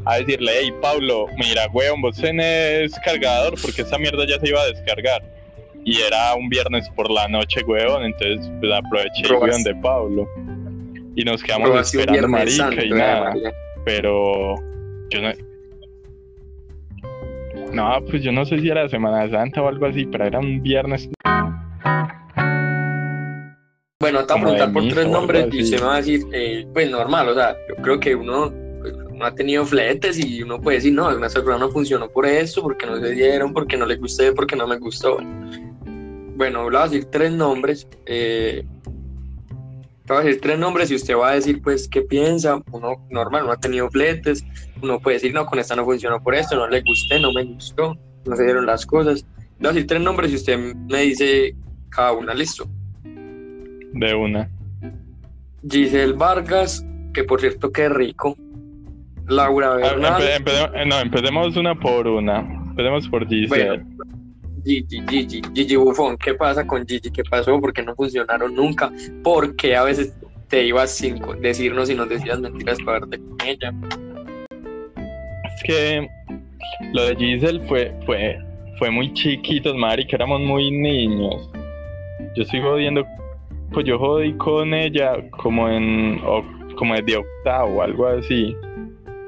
[0.05, 4.63] a decirle, hey Pablo, mira, weón, vos tenés cargador porque esa mierda ya se iba
[4.63, 5.23] a descargar.
[5.85, 9.71] Y era un viernes por la noche, weón, entonces pues aproveché y fui Probaste.
[9.73, 10.29] donde Pablo.
[11.17, 13.35] Y nos quedamos Probaste un esperando marica Santo, y eh, nada
[13.85, 14.57] pero
[15.11, 15.33] yo no.
[17.77, 20.63] No, pues yo no sé si era Semana Santa o algo así, pero era un
[20.63, 21.11] viernes.
[24.01, 26.67] Bueno, te voy a preguntar por tres nombres y usted me va a decir, eh,
[26.73, 30.59] pues normal, o sea, yo creo que uno, pues, uno ha tenido fletes y uno
[30.59, 33.85] puede decir, no, una celular no funcionó por eso, porque no se dieron, porque no
[33.85, 35.19] le gusté, porque no me gustó.
[36.35, 37.87] Bueno, le voy a decir tres nombres.
[38.07, 38.65] Eh,
[40.07, 42.63] te voy a decir tres nombres y usted va a decir, pues, qué piensa.
[42.71, 44.45] Uno normal, uno ha tenido fletes,
[44.81, 47.45] uno puede decir, no, con esta no funcionó por esto, no le gusté, no me
[47.45, 49.25] gustó, no se dieron las cosas.
[49.59, 51.55] Le voy a decir tres nombres y usted me dice
[51.89, 52.67] cada una, listo.
[53.03, 54.49] De una.
[55.69, 58.37] Giselle Vargas, que por cierto, qué rico.
[59.29, 62.39] Laura Ah, Bernal, empe- empe- no, empecemos una por una.
[62.41, 63.69] Empecemos por Giselle.
[63.83, 63.97] Bueno.
[64.67, 66.17] Gigi, Gigi, Gigi Buffon.
[66.19, 67.09] ¿Qué pasa con Gigi?
[67.13, 67.61] ¿Qué pasó?
[67.61, 68.91] ¿Por qué no funcionaron nunca?
[69.23, 70.13] Porque a veces
[70.49, 73.73] te ibas sin decirnos y nos decías mentiras para verte con ella.
[75.45, 76.09] Es que
[76.93, 78.39] lo de Giselle fue, fue,
[78.81, 81.49] fue muy chiquitos, marica, éramos muy niños.
[82.35, 83.07] Yo estoy jodiendo,
[83.73, 86.21] pues yo jodí con ella como en,
[86.77, 88.57] como desde octavo, algo así.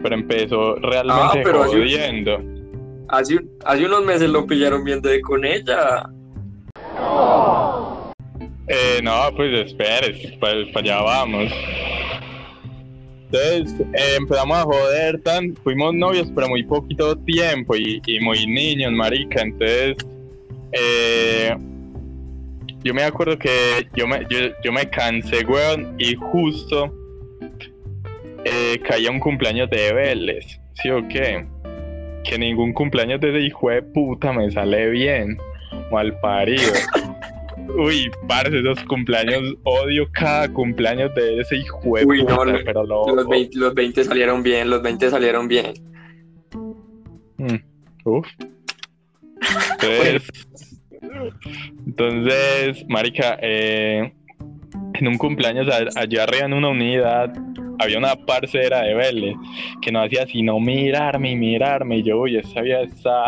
[0.02, 2.57] Pero empezó realmente Ah, pero jodiendo.
[3.08, 6.08] Hace, hace unos meses lo pillaron viendo con ella.
[8.66, 11.52] Eh, no, pues espere, para allá vamos.
[13.30, 18.46] Entonces eh, empezamos a joder, tan, fuimos novios, pero muy poquito tiempo y, y muy
[18.46, 19.42] niños, marica.
[19.42, 19.96] Entonces,
[20.72, 21.54] eh,
[22.84, 26.94] yo me acuerdo que yo me, yo, yo me cansé, weón, y justo
[28.44, 31.46] eh, caía un cumpleaños de Vélez, ¿sí o qué?
[32.24, 35.36] Que ningún cumpleaños de ese hijo de puta me sale bien,
[35.90, 36.72] mal parido.
[37.78, 42.64] Uy, parce, esos cumpleaños, odio cada cumpleaños de ese hijo de Uy, no, puta, lo-
[42.64, 45.74] pero lo Los 20, los 20 salieron bien, los 20 salieron bien.
[47.36, 47.56] Mm,
[48.04, 48.26] Uf.
[49.72, 50.22] Entonces,
[51.86, 54.12] entonces, marica, eh,
[54.94, 57.32] en un cumpleaños allá arriba en una unidad
[57.78, 59.36] había una parcera de Vélez
[59.80, 63.24] que no hacía sino mirarme y mirarme y yo, uy, esa vieja está,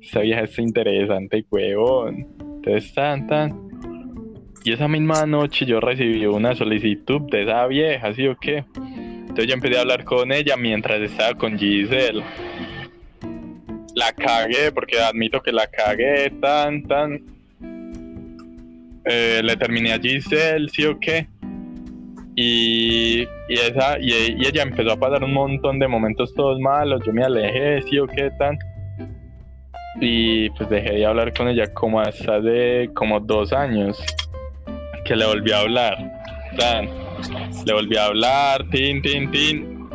[0.00, 2.26] esa vieja está interesante, huevón.
[2.40, 3.68] Entonces, tan, tan.
[4.64, 8.64] Y esa misma noche yo recibí una solicitud de esa vieja, ¿sí o qué?
[8.76, 12.22] Entonces yo empecé a hablar con ella mientras estaba con Giselle
[13.98, 17.20] la cagué, porque admito que la cagué tan, tan.
[19.04, 21.26] Eh, le terminé a Giselle, sí o qué.
[22.40, 24.12] Y, y esa, y,
[24.46, 27.02] ella empezó a pasar un montón de momentos todos malos.
[27.04, 28.56] Yo me alejé, sí o qué, tan.
[30.00, 34.00] Y pues dejé de hablar con ella como hasta de como dos años.
[35.04, 35.96] Que le volví a hablar.
[36.56, 36.88] Tan.
[37.66, 39.88] Le volví a hablar, tin, tin, tin.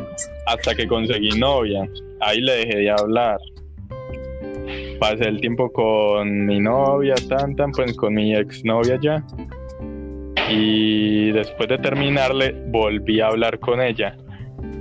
[0.46, 1.88] Hasta que conseguí novia.
[2.20, 3.38] Ahí le dejé de hablar
[5.00, 9.24] pasé el tiempo con mi novia, tan, tan, pues con mi exnovia ya.
[10.50, 14.16] Y después de terminarle, volví a hablar con ella.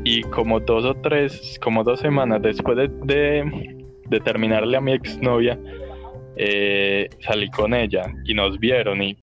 [0.03, 4.93] Y como dos o tres, como dos semanas después de, de, de terminarle a mi
[4.93, 5.57] exnovia,
[6.35, 9.17] eh, salí con ella y nos vieron y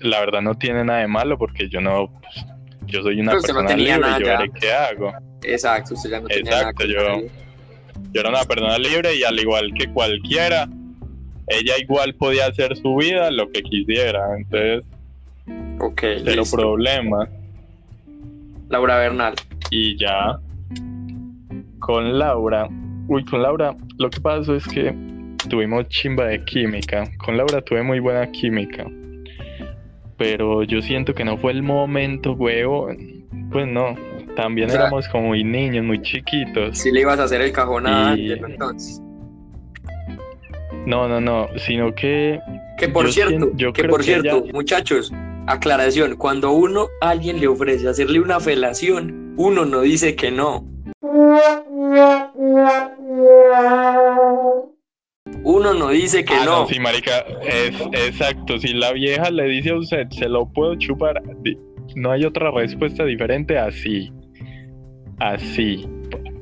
[0.00, 2.44] la verdad no tiene nada de malo porque yo no, pues,
[2.86, 5.12] yo soy una Pero no persona tenía libre nada y yo veré qué hago.
[5.44, 7.28] Exacto, usted ya no tenía Exacto, nada yo-.
[8.12, 10.68] Yo era una persona libre y al igual que cualquiera,
[11.48, 14.84] ella igual podía hacer su vida lo que quisiera, entonces
[15.78, 16.56] Ok, cero listo.
[16.56, 17.28] problema.
[18.68, 19.34] Laura Bernal.
[19.70, 20.38] y ya.
[21.78, 22.68] Con Laura,
[23.08, 24.94] uy, con Laura, lo que pasó es que
[25.48, 27.04] tuvimos chimba de química.
[27.18, 28.86] Con Laura tuve muy buena química.
[30.16, 32.88] Pero yo siento que no fue el momento, huevo.
[33.52, 33.94] Pues no,
[34.34, 36.78] también O sea- éramos como muy niños, muy chiquitos.
[36.78, 39.02] Si le ibas a hacer el cajón a Y- Ángelo, entonces.
[40.86, 42.38] No, no, no, sino que
[42.78, 45.12] Que por Yo cierto, yo que por que cierto, ella- muchachos,
[45.46, 50.64] aclaración, cuando uno a alguien le ofrece hacerle una felación, uno no dice que no.
[55.42, 56.60] Uno no dice que Ah, no.
[56.62, 58.58] no, sí, marica, es exacto.
[58.58, 61.22] Si la vieja le dice a usted, se lo puedo chupar,
[61.94, 64.12] no hay otra respuesta diferente así.
[65.18, 65.86] Así.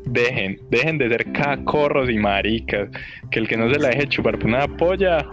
[0.07, 2.89] Dejen, dejen de ser cacorros y maricas.
[3.31, 5.27] Que el que no se la deje chupar por una polla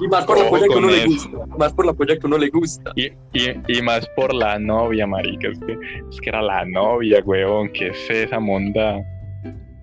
[0.00, 1.38] Y más por la polla que uno le gusta.
[1.58, 2.92] Más por la polla que uno le gusta.
[2.96, 5.48] y, y, y más por la novia, marica.
[5.48, 5.78] Es que,
[6.10, 7.68] es que era la novia, weón.
[7.72, 8.98] ¿Qué es esa monda?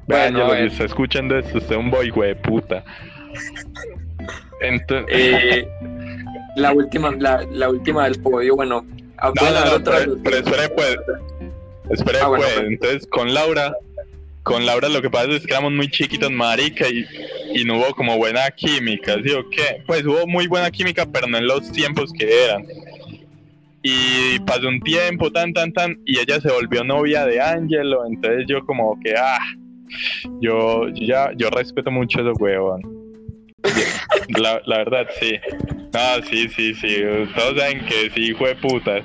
[0.08, 2.84] Bueno, lo que está escuchando esto, usted es un boy, güey, puta.
[4.62, 5.06] Entonces.
[5.10, 5.68] Eh,
[6.56, 8.86] la última, la, la última del podio, bueno,
[9.18, 10.98] ah, No, no, no, pero, pero espere, pues.
[11.90, 12.56] Espere, Ah, bueno, pues.
[12.56, 12.68] pues.
[12.68, 13.76] Entonces, con Laura,
[14.48, 17.06] con Laura lo que pasa es que éramos muy chiquitos, marica, y,
[17.54, 19.84] y no hubo como buena química, ¿sí o qué?
[19.86, 22.66] Pues hubo muy buena química, pero no en los tiempos que eran.
[23.84, 28.46] Y pasó un tiempo, tan, tan, tan, y ella se volvió novia de Angelo, entonces
[28.48, 29.40] yo como que, ah,
[30.40, 32.82] yo, ya, yo respeto mucho a esos huevón.
[34.30, 35.34] La, la verdad, sí.
[35.94, 36.98] No, sí, sí, sí.
[37.36, 39.04] Todos saben que sí, hijo de.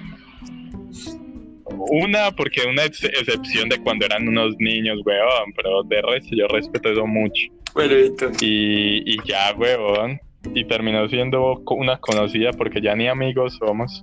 [1.90, 6.46] Una, porque una ex- excepción de cuando eran unos niños, weón, pero de resto yo
[6.48, 7.42] respeto eso mucho.
[7.74, 10.18] Bueno, entonces, Y, y ya, weón.
[10.54, 14.02] Y terminó siendo una conocida porque ya ni amigos somos.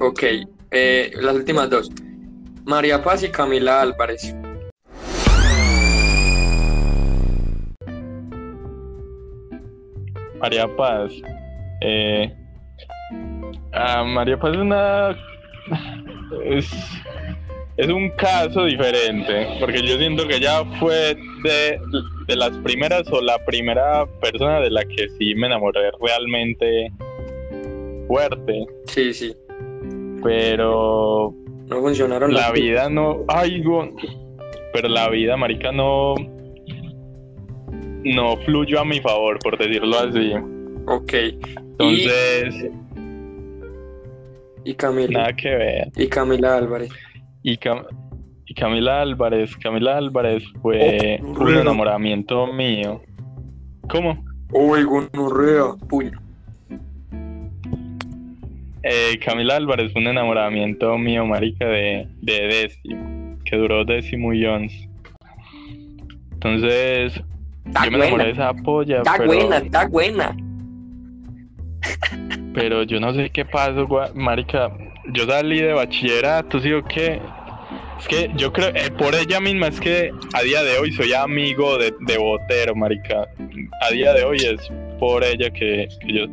[0.00, 0.22] ok,
[0.70, 1.90] eh, las últimas dos.
[2.66, 4.34] María Paz y Camila Álvarez.
[10.40, 11.12] María Paz.
[11.80, 12.32] Eh,
[13.72, 15.16] ah, María Paz es una.
[16.44, 16.68] Es,
[17.76, 21.78] es un caso diferente, porque yo siento que ella fue de,
[22.26, 26.90] de las primeras o la primera persona de la que sí me enamoré realmente
[28.08, 29.32] fuerte, Sí, sí.
[30.22, 31.32] pero
[31.66, 33.24] No funcionaron la vida no.
[33.28, 33.62] Ay,
[34.72, 36.14] pero la vida, marica, no.
[38.04, 40.32] No fluyó a mi favor, por decirlo así.
[40.86, 41.12] Ok.
[41.78, 42.70] Entonces, Y
[44.74, 45.20] Camila.
[45.20, 45.92] nada que ver.
[45.96, 46.90] Y Camila Álvarez.
[47.42, 47.86] Y, Cam-
[48.46, 53.00] y Camila Álvarez, Camila Álvarez fue Oh, un enamoramiento mío.
[53.88, 54.24] ¿Cómo?
[54.52, 55.74] Uy, gonorrea.
[55.88, 56.18] Puño.
[58.82, 64.46] Eh, Camila Álvarez fue un enamoramiento mío, marica, de, de décimo, que duró décimo y
[64.46, 64.88] once.
[66.32, 67.20] Entonces,
[67.66, 70.36] Está yo me enamoré de esa polla, Está pero, buena, está buena.
[72.58, 74.72] Pero yo no sé qué pasó, marica.
[75.12, 77.20] Yo salí de bachillerato, ¿sí o qué?
[78.00, 81.12] Es que yo creo, eh, por ella misma, es que a día de hoy soy
[81.12, 83.28] amigo de, de Botero, marica.
[83.80, 84.60] A día de hoy es
[84.98, 86.24] por ella que, yo,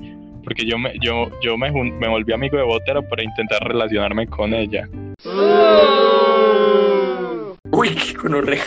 [0.43, 4.53] porque yo me, yo, yo me, me volví amigo de Botero para intentar relacionarme con
[4.53, 4.89] ella.
[7.71, 8.63] Uy, qué gonorrea.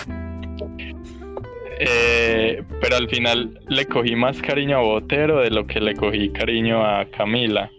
[1.80, 6.30] Eh, pero al final le cogí más cariño a Botero de lo que le cogí
[6.30, 7.70] cariño a Camila.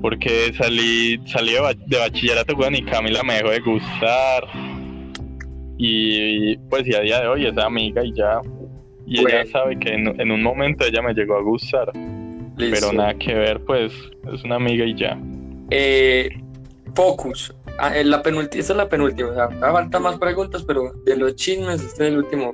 [0.00, 4.44] Porque salí, salí de, ba- de bachillerato, weón, y Camila me dejó de gustar.
[5.78, 8.40] Y pues y a día de hoy es amiga y ya.
[9.06, 11.90] Y ella sabe que en, en un momento ella me llegó a gustar.
[12.56, 12.86] Listo.
[12.88, 13.92] Pero nada que ver, pues
[14.32, 15.18] es una amiga y ya.
[15.70, 16.30] Eh,
[16.94, 17.54] Focus.
[17.78, 19.30] Ah, en la penúltima, esta es la penúltima.
[19.30, 22.52] O sea, más preguntas, pero de los chismes, este es el último,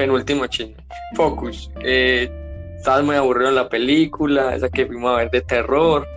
[0.00, 0.76] penúltimo chisme.
[1.14, 1.70] Focus.
[1.82, 2.30] Eh,
[2.78, 6.08] estabas muy aburrido en la película, esa que fuimos a ver de terror.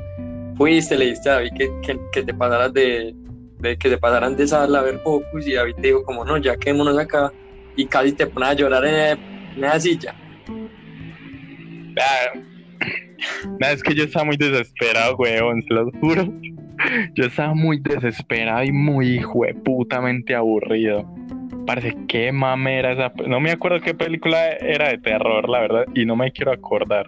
[0.55, 3.13] Fuiste, le diste a David que, que, te pasaras de,
[3.61, 6.55] que te pasaran de sala a ver Focus y David te dijo como no, ya
[6.55, 7.33] quedémonos acá
[7.75, 9.19] y casi te pones a llorar en,
[9.55, 10.15] en la silla.
[11.99, 12.39] Ah,
[13.59, 16.31] Nada, es que yo estaba muy desesperado, weón, se los juro.
[17.15, 21.05] Yo estaba muy desesperado y muy hijueputamente aburrido.
[21.65, 23.13] Parece que mamera esa.
[23.13, 26.51] pe- No me acuerdo qué película era de terror, la verdad, y no me quiero
[26.51, 27.07] acordar.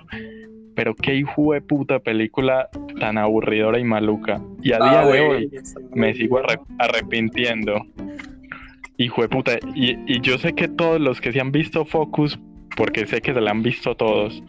[0.76, 4.42] Pero qué hijo de puta película tan aburridora y maluca.
[4.62, 5.52] Y a día Ah, de güey, hoy
[5.94, 7.86] me sigo arre- arrepintiendo.
[8.98, 9.54] Hijo de puta.
[9.74, 12.40] Y, y yo sé que todos los que se han visto Focus,
[12.78, 14.42] porque sé que se la han visto todos,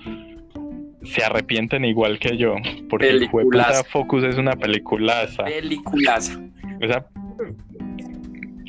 [1.05, 2.55] se arrepienten igual que yo.
[2.89, 3.85] Porque hijo de puta Peliculaza.
[3.85, 5.45] Focus es una peliculaza.
[5.45, 6.41] Peliculaza.
[6.81, 7.07] Esa,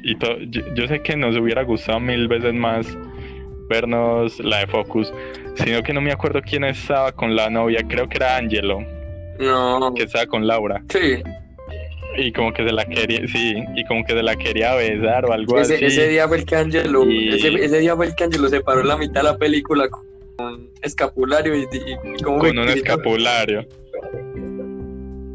[0.08, 0.18] y
[0.49, 2.88] yo, yo sé que nos hubiera gustado mil veces más
[3.70, 5.14] vernos la de Focus,
[5.55, 8.80] sino que no me acuerdo quién estaba con la novia, creo que era Angelo,
[9.39, 9.93] No.
[9.93, 11.22] que estaba con Laura, Sí,
[12.18, 15.34] y como que se la quería, sí, y como que se la quería besar o
[15.34, 15.86] algo ese, así.
[15.86, 18.62] ese día fue el que Angelo, Y- ese, ese día fue el que Angelo se
[18.62, 20.05] paró en la mitad de la película con
[20.39, 21.66] un escapulario y, y-
[22.20, 23.66] y como con un escapulario.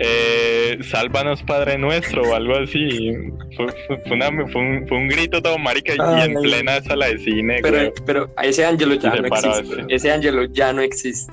[0.04, 3.12] Eh, Sálvanos Padre Nuestro o algo así.
[3.56, 6.42] Fue, fue- fue una- fue un, fue un grito todo marica y en Ay.
[6.42, 7.58] plena sala de cine.
[7.62, 7.92] Pero, güey.
[8.04, 9.84] pero ese Angelo ya no existe.
[9.88, 11.32] Ese Angelo ya no existe.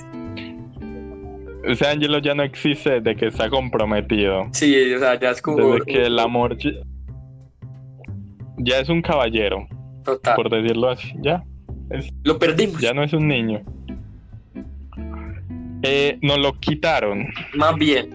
[1.64, 4.48] Ese Angelo ya no existe desde que está comprometido.
[4.54, 6.72] Sí, o sea, ya es como Desde que el amor ya,
[8.58, 9.68] ya es un caballero,
[10.06, 10.36] total.
[10.36, 11.12] por decirlo así.
[11.22, 11.44] Ya,
[11.92, 12.80] es- Lo perdimos.
[12.82, 13.62] ya no es un niño.
[15.82, 17.28] Eh, nos lo quitaron.
[17.56, 18.10] Más bien,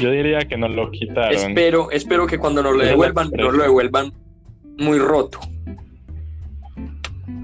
[0.00, 1.34] Yo diría que nos lo quitaron.
[1.34, 3.56] espero, espero que cuando nos lo devuelvan, no expresión.
[3.56, 4.12] lo devuelvan
[4.78, 5.40] muy roto.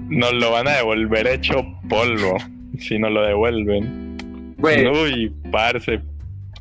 [0.09, 2.37] Nos lo van a devolver hecho polvo.
[2.79, 4.55] Si nos lo devuelven.
[4.57, 6.01] Bueno, Uy, parce,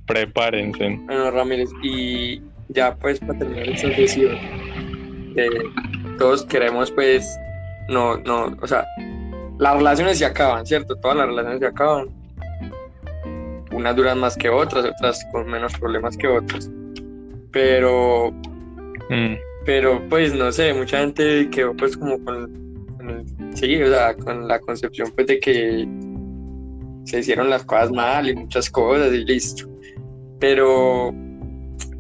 [0.06, 0.98] prepárense.
[1.06, 4.36] bueno, Ramírez, y ya pues para terminar esta sesión,
[5.36, 5.48] eh,
[6.18, 7.38] todos queremos pues,
[7.88, 8.84] no, no, o sea,
[9.58, 10.96] las relaciones se acaban, ¿cierto?
[10.96, 12.08] Todas las relaciones se acaban.
[13.76, 16.70] Unas duran más que otras, otras con menos problemas que otras.
[17.52, 18.32] Pero
[19.08, 23.88] Mm, pero pues no sé, mucha gente quedó pues como con, con el- sí, o
[23.88, 25.86] sea, con la concepción pues de que
[27.04, 29.68] se hicieron las cosas mal y muchas cosas y listo.
[30.40, 31.12] Pero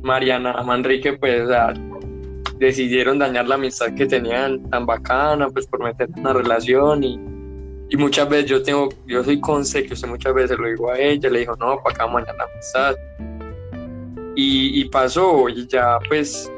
[0.02, 1.74] Mariana Manrique pues o sea,
[2.58, 7.20] decidieron dañar la amistad que tenían tan bacana pues por meter una relación y,
[7.88, 10.98] y muchas veces yo tengo, yo soy conse que usted muchas veces lo digo a
[10.98, 12.96] ella, le dijo no, para acá vamos a dañar la amistad.
[14.34, 16.50] Y, y pasó y ya pues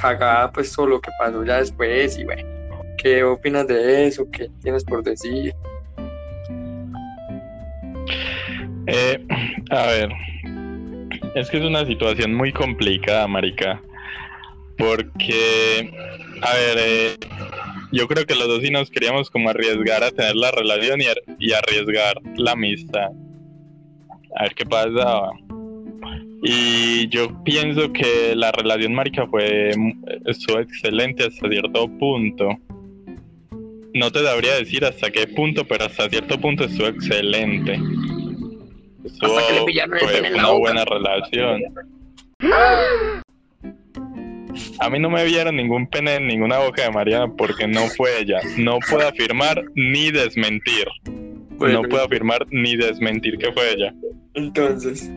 [0.00, 2.42] cagada pues todo lo que pasó ya después y bueno,
[2.98, 4.28] ¿qué opinas de eso?
[4.30, 5.54] ¿Qué tienes por decir?
[8.86, 9.26] eh,
[9.70, 10.10] a ver,
[11.34, 13.80] es que es una situación muy complicada, marica.
[14.78, 15.90] Porque,
[16.42, 17.16] a ver, eh,
[17.96, 21.06] yo creo que los dos sí nos queríamos como arriesgar a tener la relación y,
[21.06, 23.10] ar- y arriesgar la amistad.
[24.36, 25.30] A ver qué pasaba.
[26.42, 29.70] Y yo pienso que la relación marica fue
[30.26, 32.50] estuvo excelente hasta cierto punto.
[33.94, 37.80] No te sabría decir hasta qué punto, pero hasta cierto punto estuvo excelente.
[39.04, 39.38] Estuvo,
[39.98, 41.62] fue una buena relación.
[44.78, 48.20] A mí no me vieron ningún pene en ninguna boca de Mariana porque no fue
[48.20, 48.40] ella.
[48.56, 50.86] No puedo afirmar ni desmentir.
[51.58, 53.94] Bueno, No puedo afirmar ni desmentir que fue ella.
[54.34, 55.10] Entonces,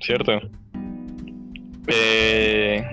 [0.00, 0.40] ¿cierto?
[1.88, 2.84] Eh...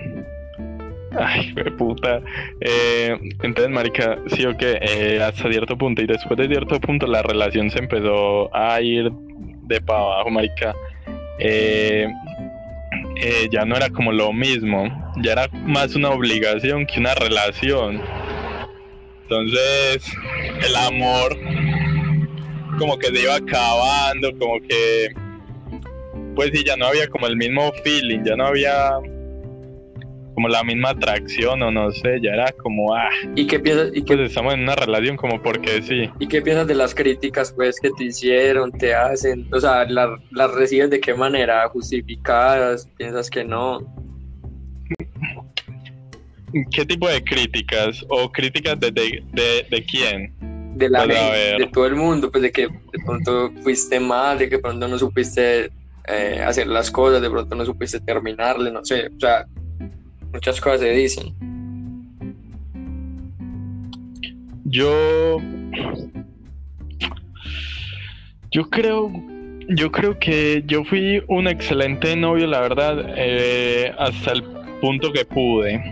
[1.18, 2.20] Ay, qué puta.
[2.60, 6.02] Eh, entonces, marica, sí o qué, eh, hasta cierto punto.
[6.02, 10.74] Y después de cierto punto la relación se empezó a ir de para abajo, marica.
[11.38, 12.08] Eh,
[13.16, 14.86] eh, ya no era como lo mismo.
[15.22, 18.02] Ya era más una obligación que una relación.
[19.22, 20.12] Entonces,
[20.64, 21.36] el amor
[22.78, 25.08] como que se iba acabando, como que
[26.36, 28.90] pues sí, ya no había como el mismo feeling, ya no había
[30.36, 34.02] como la misma atracción o no sé, ya era como, ah, ¿y qué piensas, y
[34.04, 36.10] qué, pues estamos en una relación como porque sí.
[36.20, 39.48] y qué piensas de las críticas pues que te hicieron, te hacen?
[39.50, 41.66] O sea, ¿la- ¿las recibes de qué manera?
[41.70, 42.86] ¿Justificadas?
[42.98, 43.80] ¿Piensas que no?
[46.70, 48.04] ¿Qué tipo de críticas?
[48.10, 50.34] ¿O críticas de, de, de, de quién?
[50.76, 54.38] De la Pues, gente, de todo el mundo, pues de que de pronto fuiste mal,
[54.38, 55.70] de que de pronto no supiste
[56.08, 59.46] eh, hacer las cosas, de pronto no supiste terminarle, no sé, o sea,
[60.36, 61.34] muchas cosas se dicen.
[64.64, 65.40] Yo.
[68.50, 69.10] Yo creo.
[69.68, 74.44] Yo creo que yo fui un excelente novio, la verdad, eh, hasta el
[74.80, 75.82] punto que pude.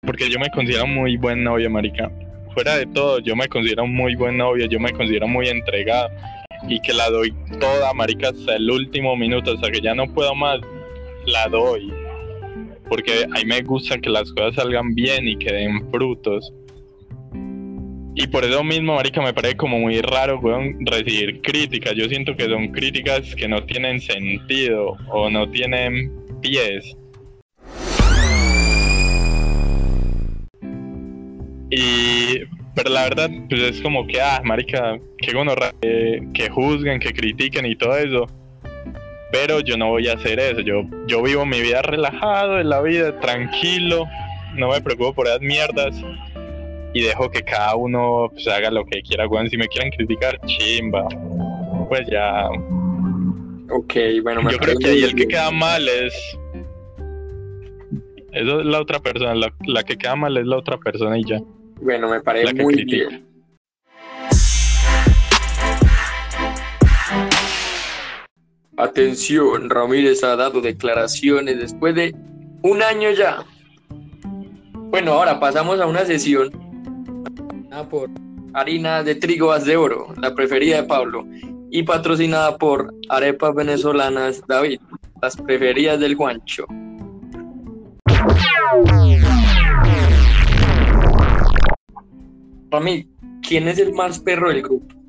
[0.00, 2.10] Porque yo me considero muy buen novio, marica.
[2.54, 6.08] Fuera de todo, yo me considero muy buen novio, yo me considero muy entregado.
[6.68, 10.34] Y que la doy toda, marica, hasta el último minuto, hasta que ya no puedo
[10.34, 10.60] más,
[11.26, 11.92] la doy.
[12.90, 16.52] Porque a mí me gusta que las cosas salgan bien y que den frutos.
[18.16, 20.40] Y por eso mismo, marica, me parece como muy raro,
[20.80, 21.94] recibir críticas.
[21.94, 26.12] Yo siento que son críticas que no tienen sentido o no tienen
[26.42, 26.96] pies.
[31.70, 32.40] Y,
[32.74, 37.12] pero la verdad, pues es como que, ah, marica, que gonorrea, que, que juzguen, que
[37.12, 38.26] critiquen y todo eso.
[39.32, 40.60] Pero yo no voy a hacer eso.
[40.60, 44.06] Yo, yo vivo mi vida relajado, en la vida tranquilo.
[44.54, 45.94] no me preocupo por esas mierdas
[46.92, 49.48] y dejo que cada uno pues, haga lo que quiera, weón.
[49.48, 51.06] Si me quieren criticar, chimba.
[51.88, 52.48] Pues ya.
[53.70, 56.14] Ok, bueno, me Yo creo que ahí el que queda mal es.
[58.32, 59.34] Eso es la otra persona.
[59.34, 61.40] La, la que queda mal es la otra persona y ya.
[61.80, 63.08] Bueno, me parece muy critica.
[63.08, 63.29] bien.
[68.82, 72.14] Atención, Ramírez ha dado declaraciones después de
[72.62, 73.44] un año ya.
[74.74, 76.50] Bueno, ahora pasamos a una sesión
[77.90, 78.08] por
[78.54, 81.26] harina de trigo de oro, la preferida de Pablo,
[81.70, 84.80] y patrocinada por arepas venezolanas David,
[85.20, 86.64] las preferidas del Juancho.
[92.70, 93.06] Rami,
[93.46, 94.99] ¿quién es el más perro del grupo?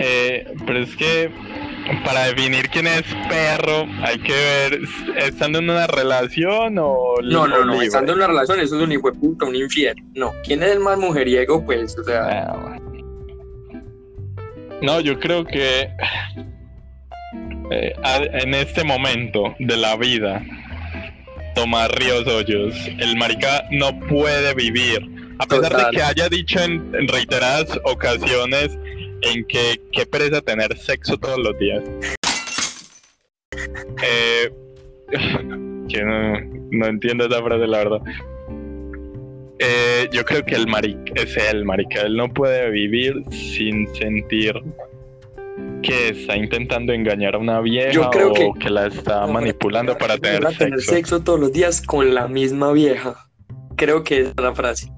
[0.00, 1.30] Eh, pero es que
[2.04, 4.80] para definir quién es perro, hay que ver,
[5.16, 7.86] ¿estando en una relación o No, no, no, libre?
[7.86, 9.96] estando en una relación, eso es un hijo de puta, un infiel.
[10.14, 11.64] No, ¿quién es el más mujeriego?
[11.64, 12.78] Pues, o sea, Ah.
[14.82, 15.88] No, yo creo que
[17.70, 20.40] eh, en este momento de la vida,
[21.56, 25.00] Tomás Ríos Hoyos, el marica no puede vivir.
[25.40, 25.90] A pesar Total.
[25.90, 28.78] de que haya dicho en reiteradas ocasiones
[29.22, 31.82] en que qué pereza tener sexo todos los días.
[34.02, 34.52] Eh,
[35.88, 36.40] que no,
[36.70, 38.00] no entiendo esa frase, la verdad.
[39.60, 42.02] Eh, yo creo que el marica es el marica.
[42.02, 44.54] Él no puede vivir sin sentir
[45.82, 49.96] que está intentando engañar a una vieja Yo creo o que- que, la está manipulando
[49.96, 50.94] para tener Para tener sexo.
[50.94, 53.28] sexo todos los días con la misma vieja.
[53.76, 54.90] Creo que es la frase.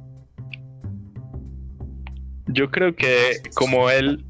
[2.53, 4.25] Yo creo que como él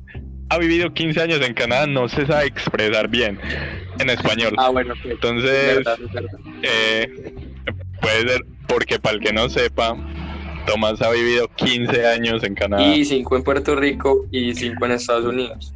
[0.48, 3.38] ha vivido 15 años en Canadá, no se sabe expresar bien
[3.98, 4.54] en español.
[4.58, 5.98] Ah, bueno, es Entonces, verdad,
[6.62, 7.08] eh,
[8.00, 9.96] puede ser porque para el que no sepa,
[10.66, 12.82] Tomás ha vivido 15 años en Canadá.
[12.94, 15.72] Y cinco en Puerto Rico y cinco en Estados Unidos.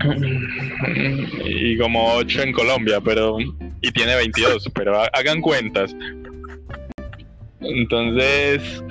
[1.44, 3.38] y como 8 en Colombia, pero
[3.80, 5.94] y tiene 22, pero ha- hagan cuentas.
[7.60, 8.82] Entonces,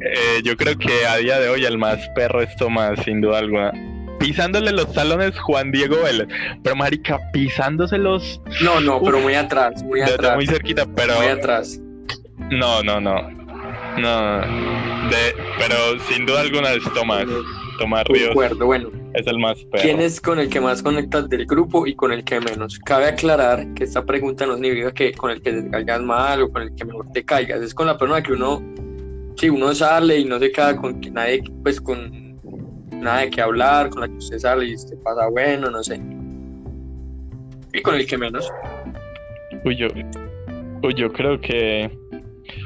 [0.00, 3.38] eh, yo creo que a día de hoy el más perro es Tomás, sin duda
[3.38, 3.72] alguna.
[4.18, 6.28] Pisándole los talones Juan Diego Vélez,
[6.62, 10.36] pero marica, pisándoselos No, no, pero muy atrás, muy atrás.
[10.36, 11.80] muy cerquita, pero Muy atrás.
[12.50, 13.14] no, no, no,
[13.98, 14.40] no,
[15.08, 17.24] de, pero sin duda alguna es Tomás,
[17.78, 18.90] Tomás De Ríos acuerdo, bueno.
[19.14, 19.82] es el más perro.
[19.82, 22.78] ¿Quién es con el que más conectas del grupo y con el que menos?
[22.80, 26.52] Cabe aclarar que esta pregunta no significa que con el que te caigas mal o
[26.52, 27.62] con el que mejor te caigas.
[27.62, 28.62] Es con la persona que uno,
[29.36, 32.38] si uno sale y no se queda con que nadie, pues con
[33.00, 36.00] nada de qué hablar, con la que usted sale y se pasa bueno, no sé.
[37.72, 38.50] Y con el que menos.
[39.64, 39.88] Uy, yo,
[40.82, 41.90] uy, yo creo que.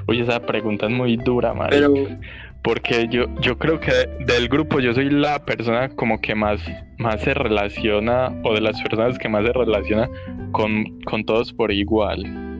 [0.08, 1.88] Uy, esa pregunta es muy dura, marica.
[1.92, 2.08] Pero
[2.62, 3.92] Porque yo, yo creo que
[4.26, 6.60] del grupo yo soy la persona como que más,
[6.98, 10.08] más se relaciona, o de las personas que más se relaciona
[10.52, 12.53] con, con todos por igual.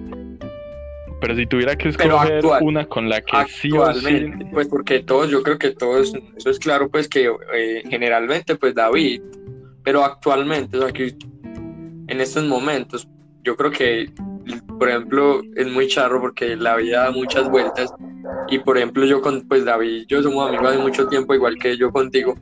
[1.20, 4.26] Pero si tuviera que escoger actual- una con la que sí o sí.
[4.52, 8.74] pues porque todos, yo creo que todos, eso es claro, pues que eh, generalmente, pues
[8.74, 9.22] David,
[9.82, 11.14] pero actualmente, o sea, que
[12.06, 13.08] en estos momentos,
[13.42, 14.10] yo creo que,
[14.78, 17.94] por ejemplo, es muy charro porque la vida da muchas vueltas
[18.46, 21.76] y, por ejemplo, yo con, pues David, yo somos amigos hace mucho tiempo, igual que
[21.78, 22.34] yo contigo,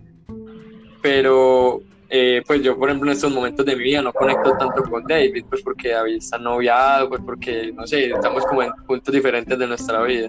[1.01, 1.81] pero,
[2.15, 5.03] eh, pues yo, por ejemplo, en estos momentos de mi vida no conecto tanto con
[5.05, 9.59] David, pues porque David está noviado, pues porque, no sé, estamos como en puntos diferentes
[9.59, 10.29] de nuestra vida.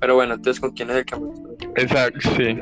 [0.00, 1.38] Pero bueno, entonces, ¿con quién es el más?
[1.76, 2.58] Exacto, sí.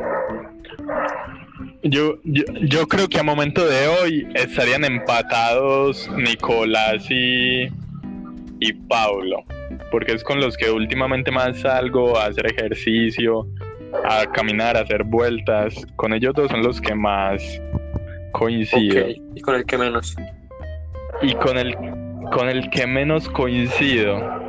[1.84, 7.68] Yo, yo, yo creo que a momento de hoy estarían empatados Nicolás y,
[8.58, 9.44] y Pablo,
[9.92, 13.46] porque es con los que últimamente más salgo a hacer ejercicio,
[14.04, 15.74] a caminar, a hacer vueltas.
[15.96, 17.42] Con ellos dos son los que más
[18.32, 19.04] coincido.
[19.04, 20.16] Ok, y con el que menos.
[21.22, 21.76] Y con el,
[22.32, 24.40] con el que menos coincido.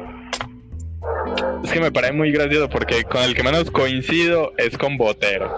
[1.64, 5.52] Es que me parece muy gracioso porque con el que menos coincido es con Botero.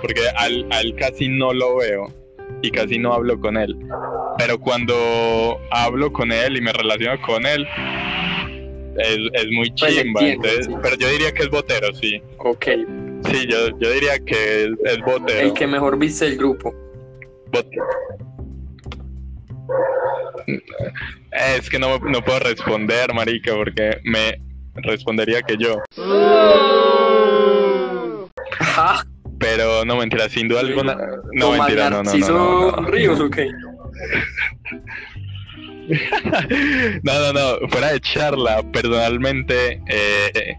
[0.00, 2.08] Porque al, a él casi no lo veo
[2.62, 3.76] y casi no hablo con él.
[4.38, 7.66] Pero cuando hablo con él y me relaciono con él,
[8.98, 10.20] es, es muy Pues chimba.
[10.20, 10.72] entiendo, entonces- sí.
[10.82, 12.20] Pero yo diría que es Botero, sí.
[12.38, 12.66] Ok,
[13.30, 15.40] Sí, yo, yo diría que es, es Botero.
[15.40, 16.74] el que mejor viste el grupo.
[17.50, 17.70] Bot-
[21.32, 24.38] Es que no, no puedo responder, marica, porque me
[24.76, 25.80] respondería que yo.
[29.38, 30.96] Pero no mentira, sin duda alguna.
[31.32, 32.86] No mentira, no, no, no, Narciso no, no.
[32.88, 33.38] Ríos, ok.
[37.02, 40.56] no, no, no, fuera de charla, personalmente, eh,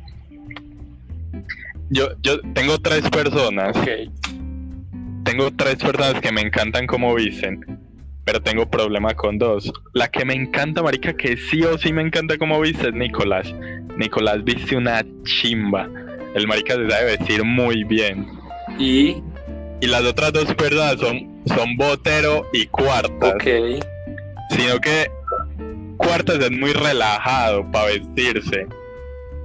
[1.96, 3.76] yo, yo tengo tres personas,
[5.24, 7.80] tengo tres personas que me encantan como visten,
[8.26, 9.72] pero tengo problema con dos.
[9.94, 13.54] La que me encanta, marica, que sí o sí me encanta como viste es Nicolás.
[13.98, 15.90] Nicolás viste una chimba.
[16.36, 18.28] El marica se sabe vestir muy bien.
[18.78, 19.24] Y,
[19.80, 23.36] Y las otras dos personas son, son Botero y Cuartas.
[23.36, 23.84] ok.
[24.50, 25.10] Sino que
[25.96, 28.68] Cuartas es muy relajado para vestirse.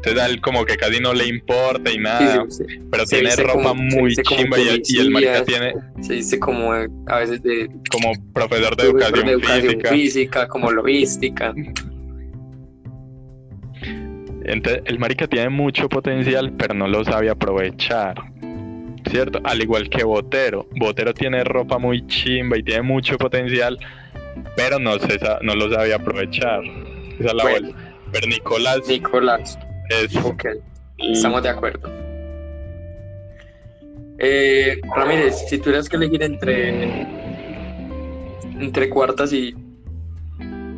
[0.02, 2.44] Entonces a él como que casi no le importa y nada.
[2.48, 2.80] sí, sí.
[2.90, 6.38] pero se tiene ropa como- muy chimba y, el- y el marica tiene Se dice
[6.38, 9.88] como eh, a veces de, como profesor de de educación, educación física.
[9.90, 11.54] física, como logística.
[14.44, 18.14] Entonces, el marica tiene mucho potencial, pero no lo sabe aprovechar.
[19.10, 19.40] ¿Cierto?
[19.44, 20.66] Al igual que Botero.
[20.78, 23.78] Botero tiene ropa muy chimba y tiene mucho potencial,
[24.56, 26.62] pero no, se no lo sabe aprovechar.
[27.18, 27.60] Esa es la Bueno.
[27.68, 27.94] vuelta.
[28.12, 29.58] Pero Nicolás Nicolás,
[29.90, 30.16] es.
[30.16, 30.46] ok.
[30.98, 31.88] Estamos de acuerdo.
[34.18, 37.06] Eh, Ramírez, si tuvieras que elegir entre
[38.58, 39.54] entre cuartas y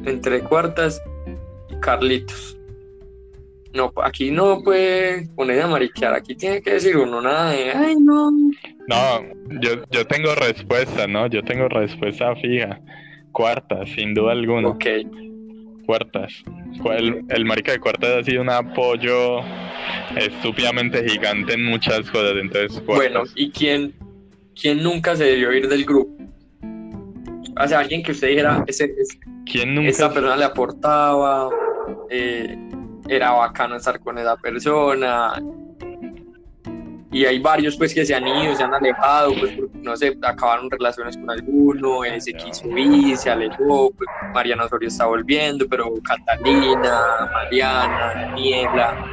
[0.05, 1.03] entre cuartas
[1.71, 2.57] y Carlitos.
[3.75, 7.97] No, aquí no puede poner a mariquear, aquí tiene que decir uno nada de ay
[7.97, 8.31] no.
[8.31, 9.23] No,
[9.61, 11.27] yo, yo tengo respuesta, ¿no?
[11.27, 12.81] Yo tengo respuesta fija.
[13.33, 14.69] Cuartas, sin duda alguna.
[14.69, 14.85] Ok,
[15.87, 16.45] Cuartas.
[16.97, 19.41] El, el marica de cuartas ha sido un apoyo
[20.17, 22.33] estúpidamente gigante en muchas cosas.
[22.41, 23.13] Entonces, cuartas.
[23.13, 23.95] bueno, ¿y quién,
[24.61, 26.11] quién nunca se debió ir del grupo?
[27.63, 29.91] O sea, alguien que usted dijera, ese, ese- ¿quién nunca?
[29.91, 31.51] esta persona le aportaba,
[32.11, 32.57] eh,
[33.09, 35.35] era bacano estar con esa persona.
[37.13, 40.17] Y hay varios pues que se han ido, se han alejado, pues porque, no sé,
[40.23, 45.69] acabaron relaciones con alguno, él se quiso ir, se alejó, pues Mariana Osorio está volviendo,
[45.69, 47.01] pero Catalina,
[47.33, 49.07] Mariana, Daniela,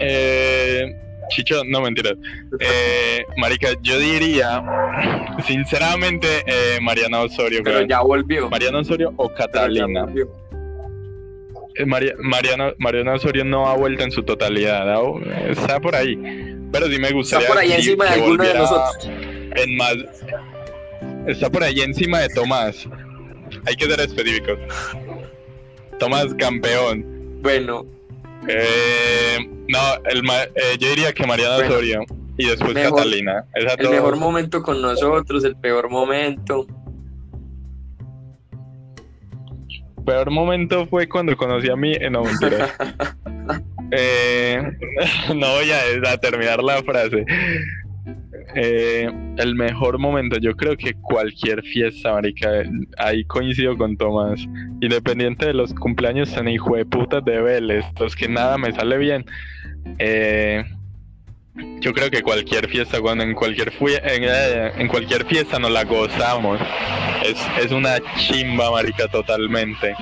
[0.00, 0.94] Eh,
[1.28, 2.14] Chicho, no mentiras.
[2.58, 4.62] Eh, marica, yo diría,
[5.44, 7.60] sinceramente, eh, Mariana Osorio.
[7.62, 7.88] pero creo.
[7.88, 8.48] ya volvió.
[8.48, 10.06] Mariana Osorio o Catalina.
[11.78, 15.20] Eh, María- Mariana, Mariana Osorio no ha vuelto en su totalidad, ¿no?
[15.48, 16.16] está por ahí.
[16.72, 19.08] Pero sí me Está gustaría por ahí encima de alguno de nosotros.
[19.56, 19.94] En más,
[21.26, 22.86] está por ahí encima de Tomás.
[23.66, 24.58] Hay que ser específicos.
[25.98, 27.04] Tomás campeón.
[27.42, 27.86] Bueno,
[28.46, 29.36] Eh,
[29.68, 30.22] no, el,
[30.54, 32.00] eh, yo diría que Mariana Bueno, Osorio
[32.38, 33.44] y después mejor- Catalina.
[33.54, 36.66] Esa el todo- mejor momento con nosotros, el peor momento.
[40.08, 41.92] Peor momento fue cuando conocí a mí.
[41.92, 42.68] eh, no, mentira.
[43.90, 44.60] Eh,
[45.34, 47.24] no voy a, a terminar la frase.
[48.54, 52.50] Eh, el mejor momento, yo creo que cualquier fiesta, marica,
[52.98, 54.40] ahí coincido con Tomás.
[54.82, 58.98] Independiente de los cumpleaños tan hijo de putas de Vélez, los que nada me sale
[58.98, 59.24] bien.
[59.98, 60.64] eh,
[61.80, 65.84] yo creo que cualquier fiesta, cuando en cualquier en, eh, en cualquier fiesta nos la
[65.84, 66.60] gozamos.
[67.24, 69.94] Es, es una chimba, marica, totalmente.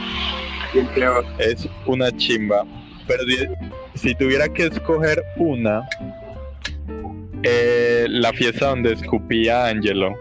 [1.39, 2.65] Es una chimba.
[3.07, 5.87] Pero si, si tuviera que escoger una,
[7.43, 10.17] eh, la fiesta donde escupía Angelo.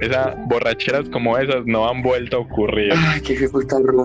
[0.00, 2.92] Esas borracheras como esas no han vuelto a ocurrir.
[2.96, 3.36] Ay, qué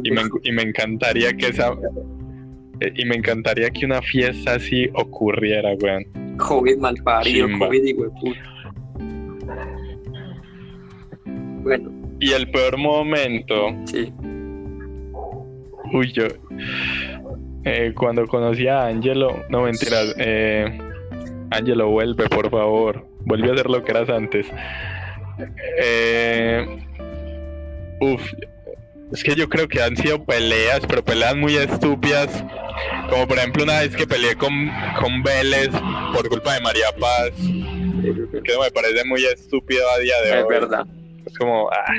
[0.03, 1.73] Y me, y me encantaría que esa.
[2.79, 6.05] Eh, Y me encantaría que una fiesta así ocurriera, weón.
[6.37, 7.67] COVID mal parido, Chimba.
[7.67, 8.41] COVID de puta.
[11.63, 14.13] Bueno, Y el peor momento, sí.
[15.93, 16.25] uy, yo.
[17.63, 20.77] eh, cuando conocí a Angelo, no mentiras, eh,
[21.51, 23.07] Angelo, vuelve, por favor.
[23.21, 24.45] Vuelve a hacer lo que eras antes.
[25.81, 26.65] Eh,
[28.01, 28.21] uf,
[29.11, 32.43] es que yo creo que han sido peleas, pero peleas muy estúpidas.
[33.09, 34.51] Como por ejemplo una vez que peleé con,
[34.99, 35.69] con Vélez
[36.13, 37.31] por culpa de María Paz,
[38.43, 40.49] que me parece muy estúpido a día de Es hoy.
[40.49, 40.85] verdad.
[41.25, 41.93] Es como, ah,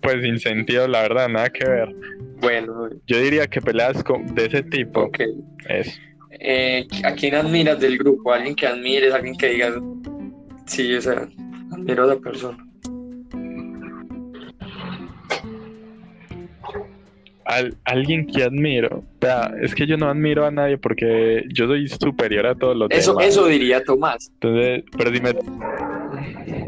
[0.00, 1.88] pues sin sentido, la verdad, nada que ver.
[2.40, 5.18] Bueno, Yo diría que peleas con- de ese tipo ok.
[5.68, 5.98] es.
[6.40, 8.32] Eh, ¿A quién admiras del grupo?
[8.32, 9.12] ¿Alguien que admires?
[9.12, 9.74] ¿Alguien que digas,
[10.66, 11.26] sí, o sea,
[11.72, 12.64] admiro a esa persona?
[17.48, 19.02] Al, alguien que admiro.
[19.22, 22.90] Vea, es que yo no admiro a nadie porque yo soy superior a todos los
[22.90, 23.26] Eso, demás.
[23.28, 24.30] eso diría Tomás.
[24.34, 25.30] Entonces, pero si me.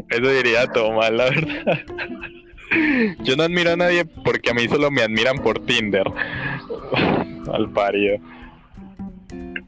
[0.09, 1.79] Eso diría Tomás, la verdad.
[3.23, 6.05] Yo no admiro a nadie porque a mí solo me admiran por Tinder.
[7.53, 8.17] Al parido.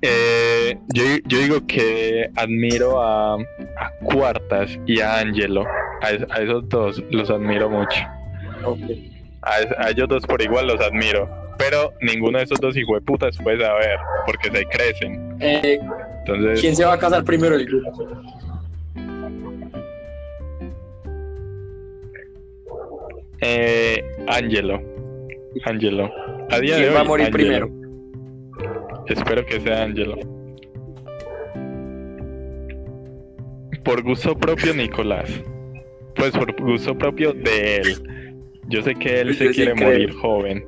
[0.02, 5.66] Eh, yo, yo digo que admiro a, a Cuartas y a Angelo.
[6.02, 8.00] A, es- a esos dos los admiro mucho.
[9.46, 11.30] A, ellos dos por igual los admiro.
[11.58, 15.36] Pero ninguno de esos dos hijueputas puede saber, porque se crecen.
[15.40, 15.80] Eh,
[16.20, 17.92] Entonces, ¿Quién se va a casar primero del grupo?
[23.42, 24.82] eh, Angelo.
[25.66, 26.12] Angelo.
[26.50, 27.68] A día de ¿Quién hoy, va a morir Angelo.
[27.70, 29.04] primero?
[29.08, 30.16] Espero que sea Angelo.
[33.84, 35.30] Por gusto propio, Nicolás.
[36.16, 38.23] Pues por gusto propio de él.
[38.68, 40.66] Yo sé que él se quiere morir joven.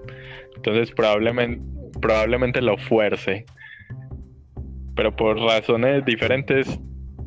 [0.55, 1.61] Entonces probablemente,
[2.01, 3.45] probablemente lo fuerce.
[4.95, 6.79] Pero por razones diferentes,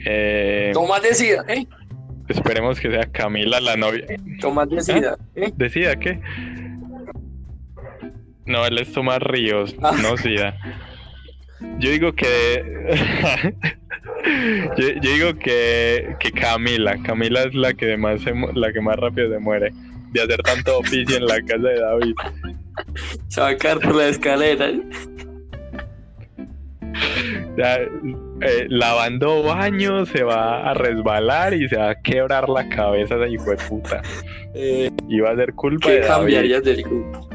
[0.06, 1.66] eh, Tomás decida, ¿eh?
[2.28, 4.04] esperemos que sea Camila la novia.
[4.40, 5.52] Tomás decida, ¿eh?
[5.56, 6.20] ¿Decida qué?
[8.46, 9.94] No, él es Tomás Ríos, Ah.
[10.02, 10.56] no Sida.
[11.78, 12.64] Yo digo que.
[14.78, 16.96] yo, yo digo que, que Camila.
[17.02, 19.72] Camila es la que más se la que más rápido se muere.
[20.12, 22.14] De hacer tanto oficio en la casa de David.
[23.28, 24.68] Se va a caer por la escalera.
[24.68, 24.80] ¿eh?
[27.52, 27.80] O sea,
[28.40, 33.30] eh, lavando baños se va a resbalar y se va a quebrar la cabeza de
[33.30, 34.02] hijo de puta.
[34.54, 37.28] Eh, Y va a ser culpa ¿Qué de cambiarías del grupo?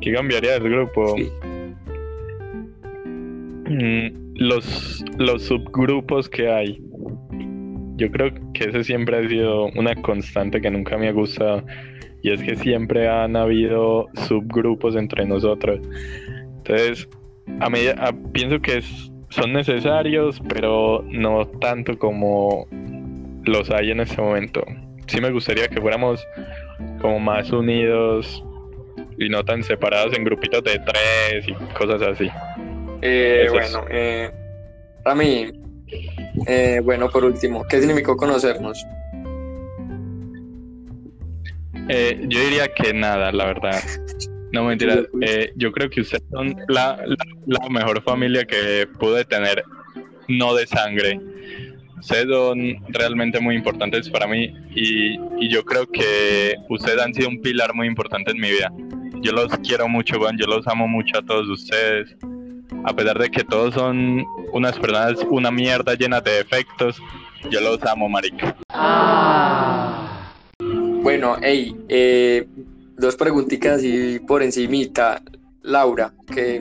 [0.00, 1.16] ¿Qué cambiaría del grupo?
[1.16, 1.30] Sí.
[3.68, 6.82] Mm, los, los subgrupos que hay.
[7.98, 11.64] Yo creo que ese siempre ha sido una constante que nunca me ha gustado.
[12.22, 15.80] Y es que siempre han habido subgrupos entre nosotros.
[16.58, 17.08] Entonces,
[17.60, 22.66] a a- pienso que es- son necesarios, pero no tanto como
[23.44, 24.64] los hay en este momento.
[25.06, 26.26] Sí me gustaría que fuéramos
[27.00, 28.44] como más unidos
[29.18, 32.28] y no tan separados en grupitos de tres y cosas así.
[33.02, 34.30] Eh, Eso bueno, eh,
[35.04, 35.52] Rami,
[36.46, 38.84] eh, bueno, por último, ¿qué significó conocernos?
[41.88, 43.80] Eh, yo diría que nada, la verdad.
[44.52, 45.02] No mentira.
[45.20, 47.16] eh, yo creo que ustedes son la, la-
[47.46, 49.62] la mejor familia que pude tener,
[50.28, 51.20] no de sangre.
[52.00, 52.58] Ustedes son
[52.88, 57.74] realmente muy importantes para mí y, y yo creo que ustedes han sido un pilar
[57.74, 58.70] muy importante en mi vida.
[59.20, 62.14] Yo los quiero mucho, Juan, yo los amo mucho a todos ustedes.
[62.84, 67.00] A pesar de que todos son unas personas, una mierda llena de defectos,
[67.50, 68.56] yo los amo, marica.
[71.02, 72.46] Bueno, hey, eh,
[72.96, 75.22] dos preguntitas y por encimita.
[75.62, 76.60] Laura, ¿qué,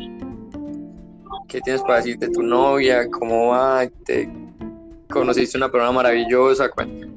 [1.48, 3.08] ¿qué tienes para decir de tu novia?
[3.10, 3.88] ¿Cómo va?
[4.06, 4.30] ¿Te
[5.10, 6.70] conociste una persona maravillosa?
[6.70, 7.08] Cuéntame.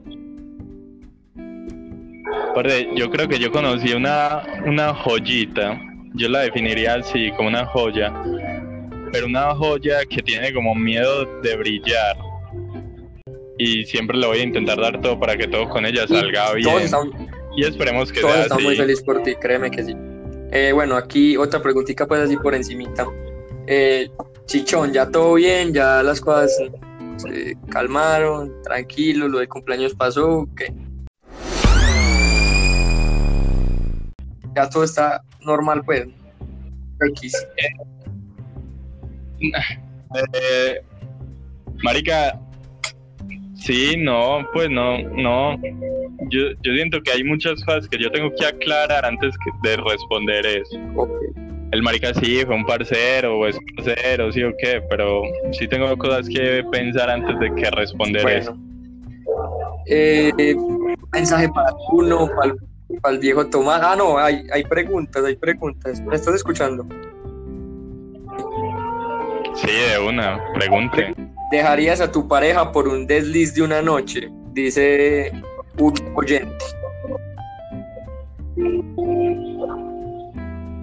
[2.54, 5.80] Parce, yo creo que yo conocí una, una joyita.
[6.14, 8.12] Yo la definiría así, como una joya.
[9.12, 12.16] Pero una joya que tiene como miedo de brillar.
[13.58, 16.56] Y siempre le voy a intentar dar todo para que todo con ella salga Todos
[16.56, 17.28] bien.
[17.56, 19.94] Y esperemos que todos sea están muy felices por ti, créeme que sí.
[20.52, 23.06] Eh, bueno, aquí otra preguntita pues así por encimita.
[23.66, 24.08] Eh,
[24.46, 25.72] Chichón, ¿ya todo bien?
[25.72, 26.56] ¿Ya las cosas
[27.18, 28.52] se calmaron?
[28.62, 29.28] ¿Tranquilo?
[29.28, 30.48] ¿Lo del cumpleaños pasó?
[30.56, 30.72] ¿Qué?
[34.56, 36.08] Ya todo está normal pues.
[37.00, 37.46] X.
[39.40, 40.80] Eh,
[41.82, 42.38] marica,
[43.54, 45.56] sí, no, pues no, no.
[46.28, 49.76] Yo, yo siento que hay muchas cosas que yo tengo que aclarar antes que- de
[49.76, 50.78] responder eso.
[51.72, 55.22] El marica sí fue un parcero o es parcero, sí o qué, pero
[55.52, 58.56] sí tengo cosas que pensar antes de que responder eso.
[59.86, 60.54] Eh,
[61.12, 63.80] mensaje para uno, para, el viejo Tomás.
[63.82, 66.00] Ah, no, hay, hay preguntas, hay preguntas.
[66.00, 66.86] ¿Me estás escuchando?
[69.54, 71.14] Sí, de una, pregunte.
[71.50, 74.28] ¿Dejarías a tu pareja por un desliz de una noche?
[74.52, 75.32] Dice
[75.78, 76.64] un oyente.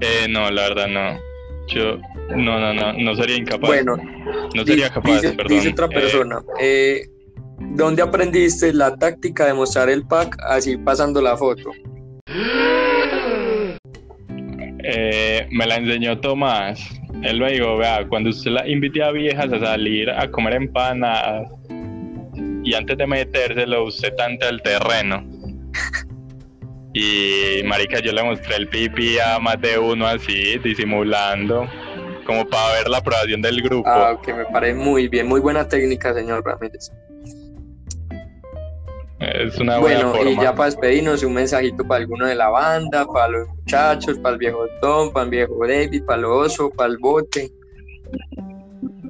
[0.02, 1.20] Eh, no, la verdad no.
[1.68, 1.98] Yo,
[2.36, 3.68] no, no, no, no sería incapaz.
[3.70, 3.98] Bueno,
[4.56, 5.48] no sería capaz, dice, perdón.
[5.58, 6.42] dice otra Eh, persona.
[6.62, 7.02] eh,
[7.60, 11.72] ¿Dónde aprendiste la táctica de mostrar el pack así pasando la foto?
[14.84, 16.80] Eh, me la enseñó Tomás.
[17.24, 21.50] Él me dijo, vea, cuando usted la invite a viejas a salir a comer empanadas
[22.64, 25.26] y antes de metérselo usted tanta el terreno.
[26.94, 31.70] Y marica, yo le mostré el pipi a más de uno así, disimulando,
[32.26, 33.88] como para ver la aprobación del grupo.
[33.88, 36.92] Ah, que me parece muy bien, muy buena técnica, señor Ramírez.
[39.34, 43.06] Es una buena Bueno, y ya para despedirnos, un mensajito para alguno de la banda,
[43.06, 46.90] para los muchachos, para el viejo Tom, para el viejo David, para el oso, para
[46.90, 47.52] el bote,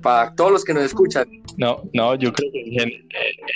[0.02, 1.28] para todos los que nos escuchan.
[1.58, 2.90] No, no, yo creo que en,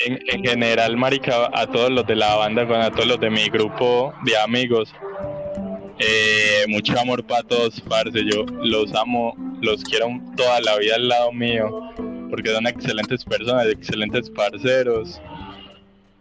[0.06, 3.30] en- en general, marica, a todos los de la banda, con a todos los de
[3.30, 4.94] mi grupo de amigos,
[6.00, 11.08] eh, mucho amor para todos, parce, yo los amo, los quiero toda la vida al
[11.08, 11.70] lado mío,
[12.30, 15.22] porque son excelentes personas, excelentes parceros,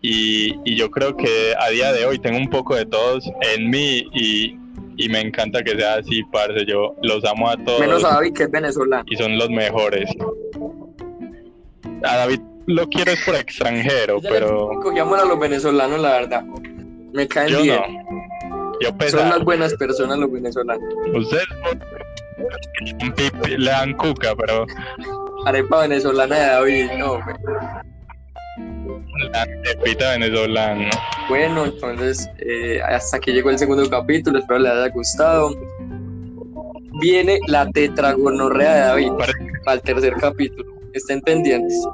[0.02, 3.24] y, y yo creo que a día de hoy tengo un poco de todos
[3.54, 4.56] en mí, y,
[4.96, 8.32] y me encanta que sea así, parce, yo los amo a todos Menos a David,
[8.34, 9.04] que es venezolano.
[9.06, 10.10] y son los mejores.
[12.02, 16.44] A David lo quiero es por extranjero, Ya pero Cogíamos a los venezolanos, la verdad.
[17.12, 17.76] Me caen yo bien.
[17.76, 18.70] no.
[18.80, 19.28] Yo Son pesado.
[19.28, 20.82] las buenas personas los venezolanos.
[21.14, 21.46] Ustedes
[23.58, 24.64] le dan cuca, pero
[25.44, 27.34] Arepa venezolana de David, no, hombre.
[29.18, 30.88] Le dan pepita venezolano.
[31.28, 35.54] Bueno, entonces eh, hasta aquí llegó el segundo capítulo, espero les haya gustado.
[37.00, 39.12] Viene la tetragonorrea de David
[39.64, 40.72] para el tercer capítulo.
[40.92, 41.86] Estén pendientes.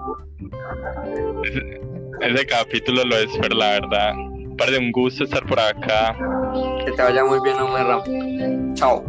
[2.21, 4.15] que ese capítulo lo espero, la verdad.
[4.57, 6.17] Parece un gusto estar por acá.
[6.85, 8.03] Que te vaya muy bien, Omar.
[8.75, 9.05] Chao.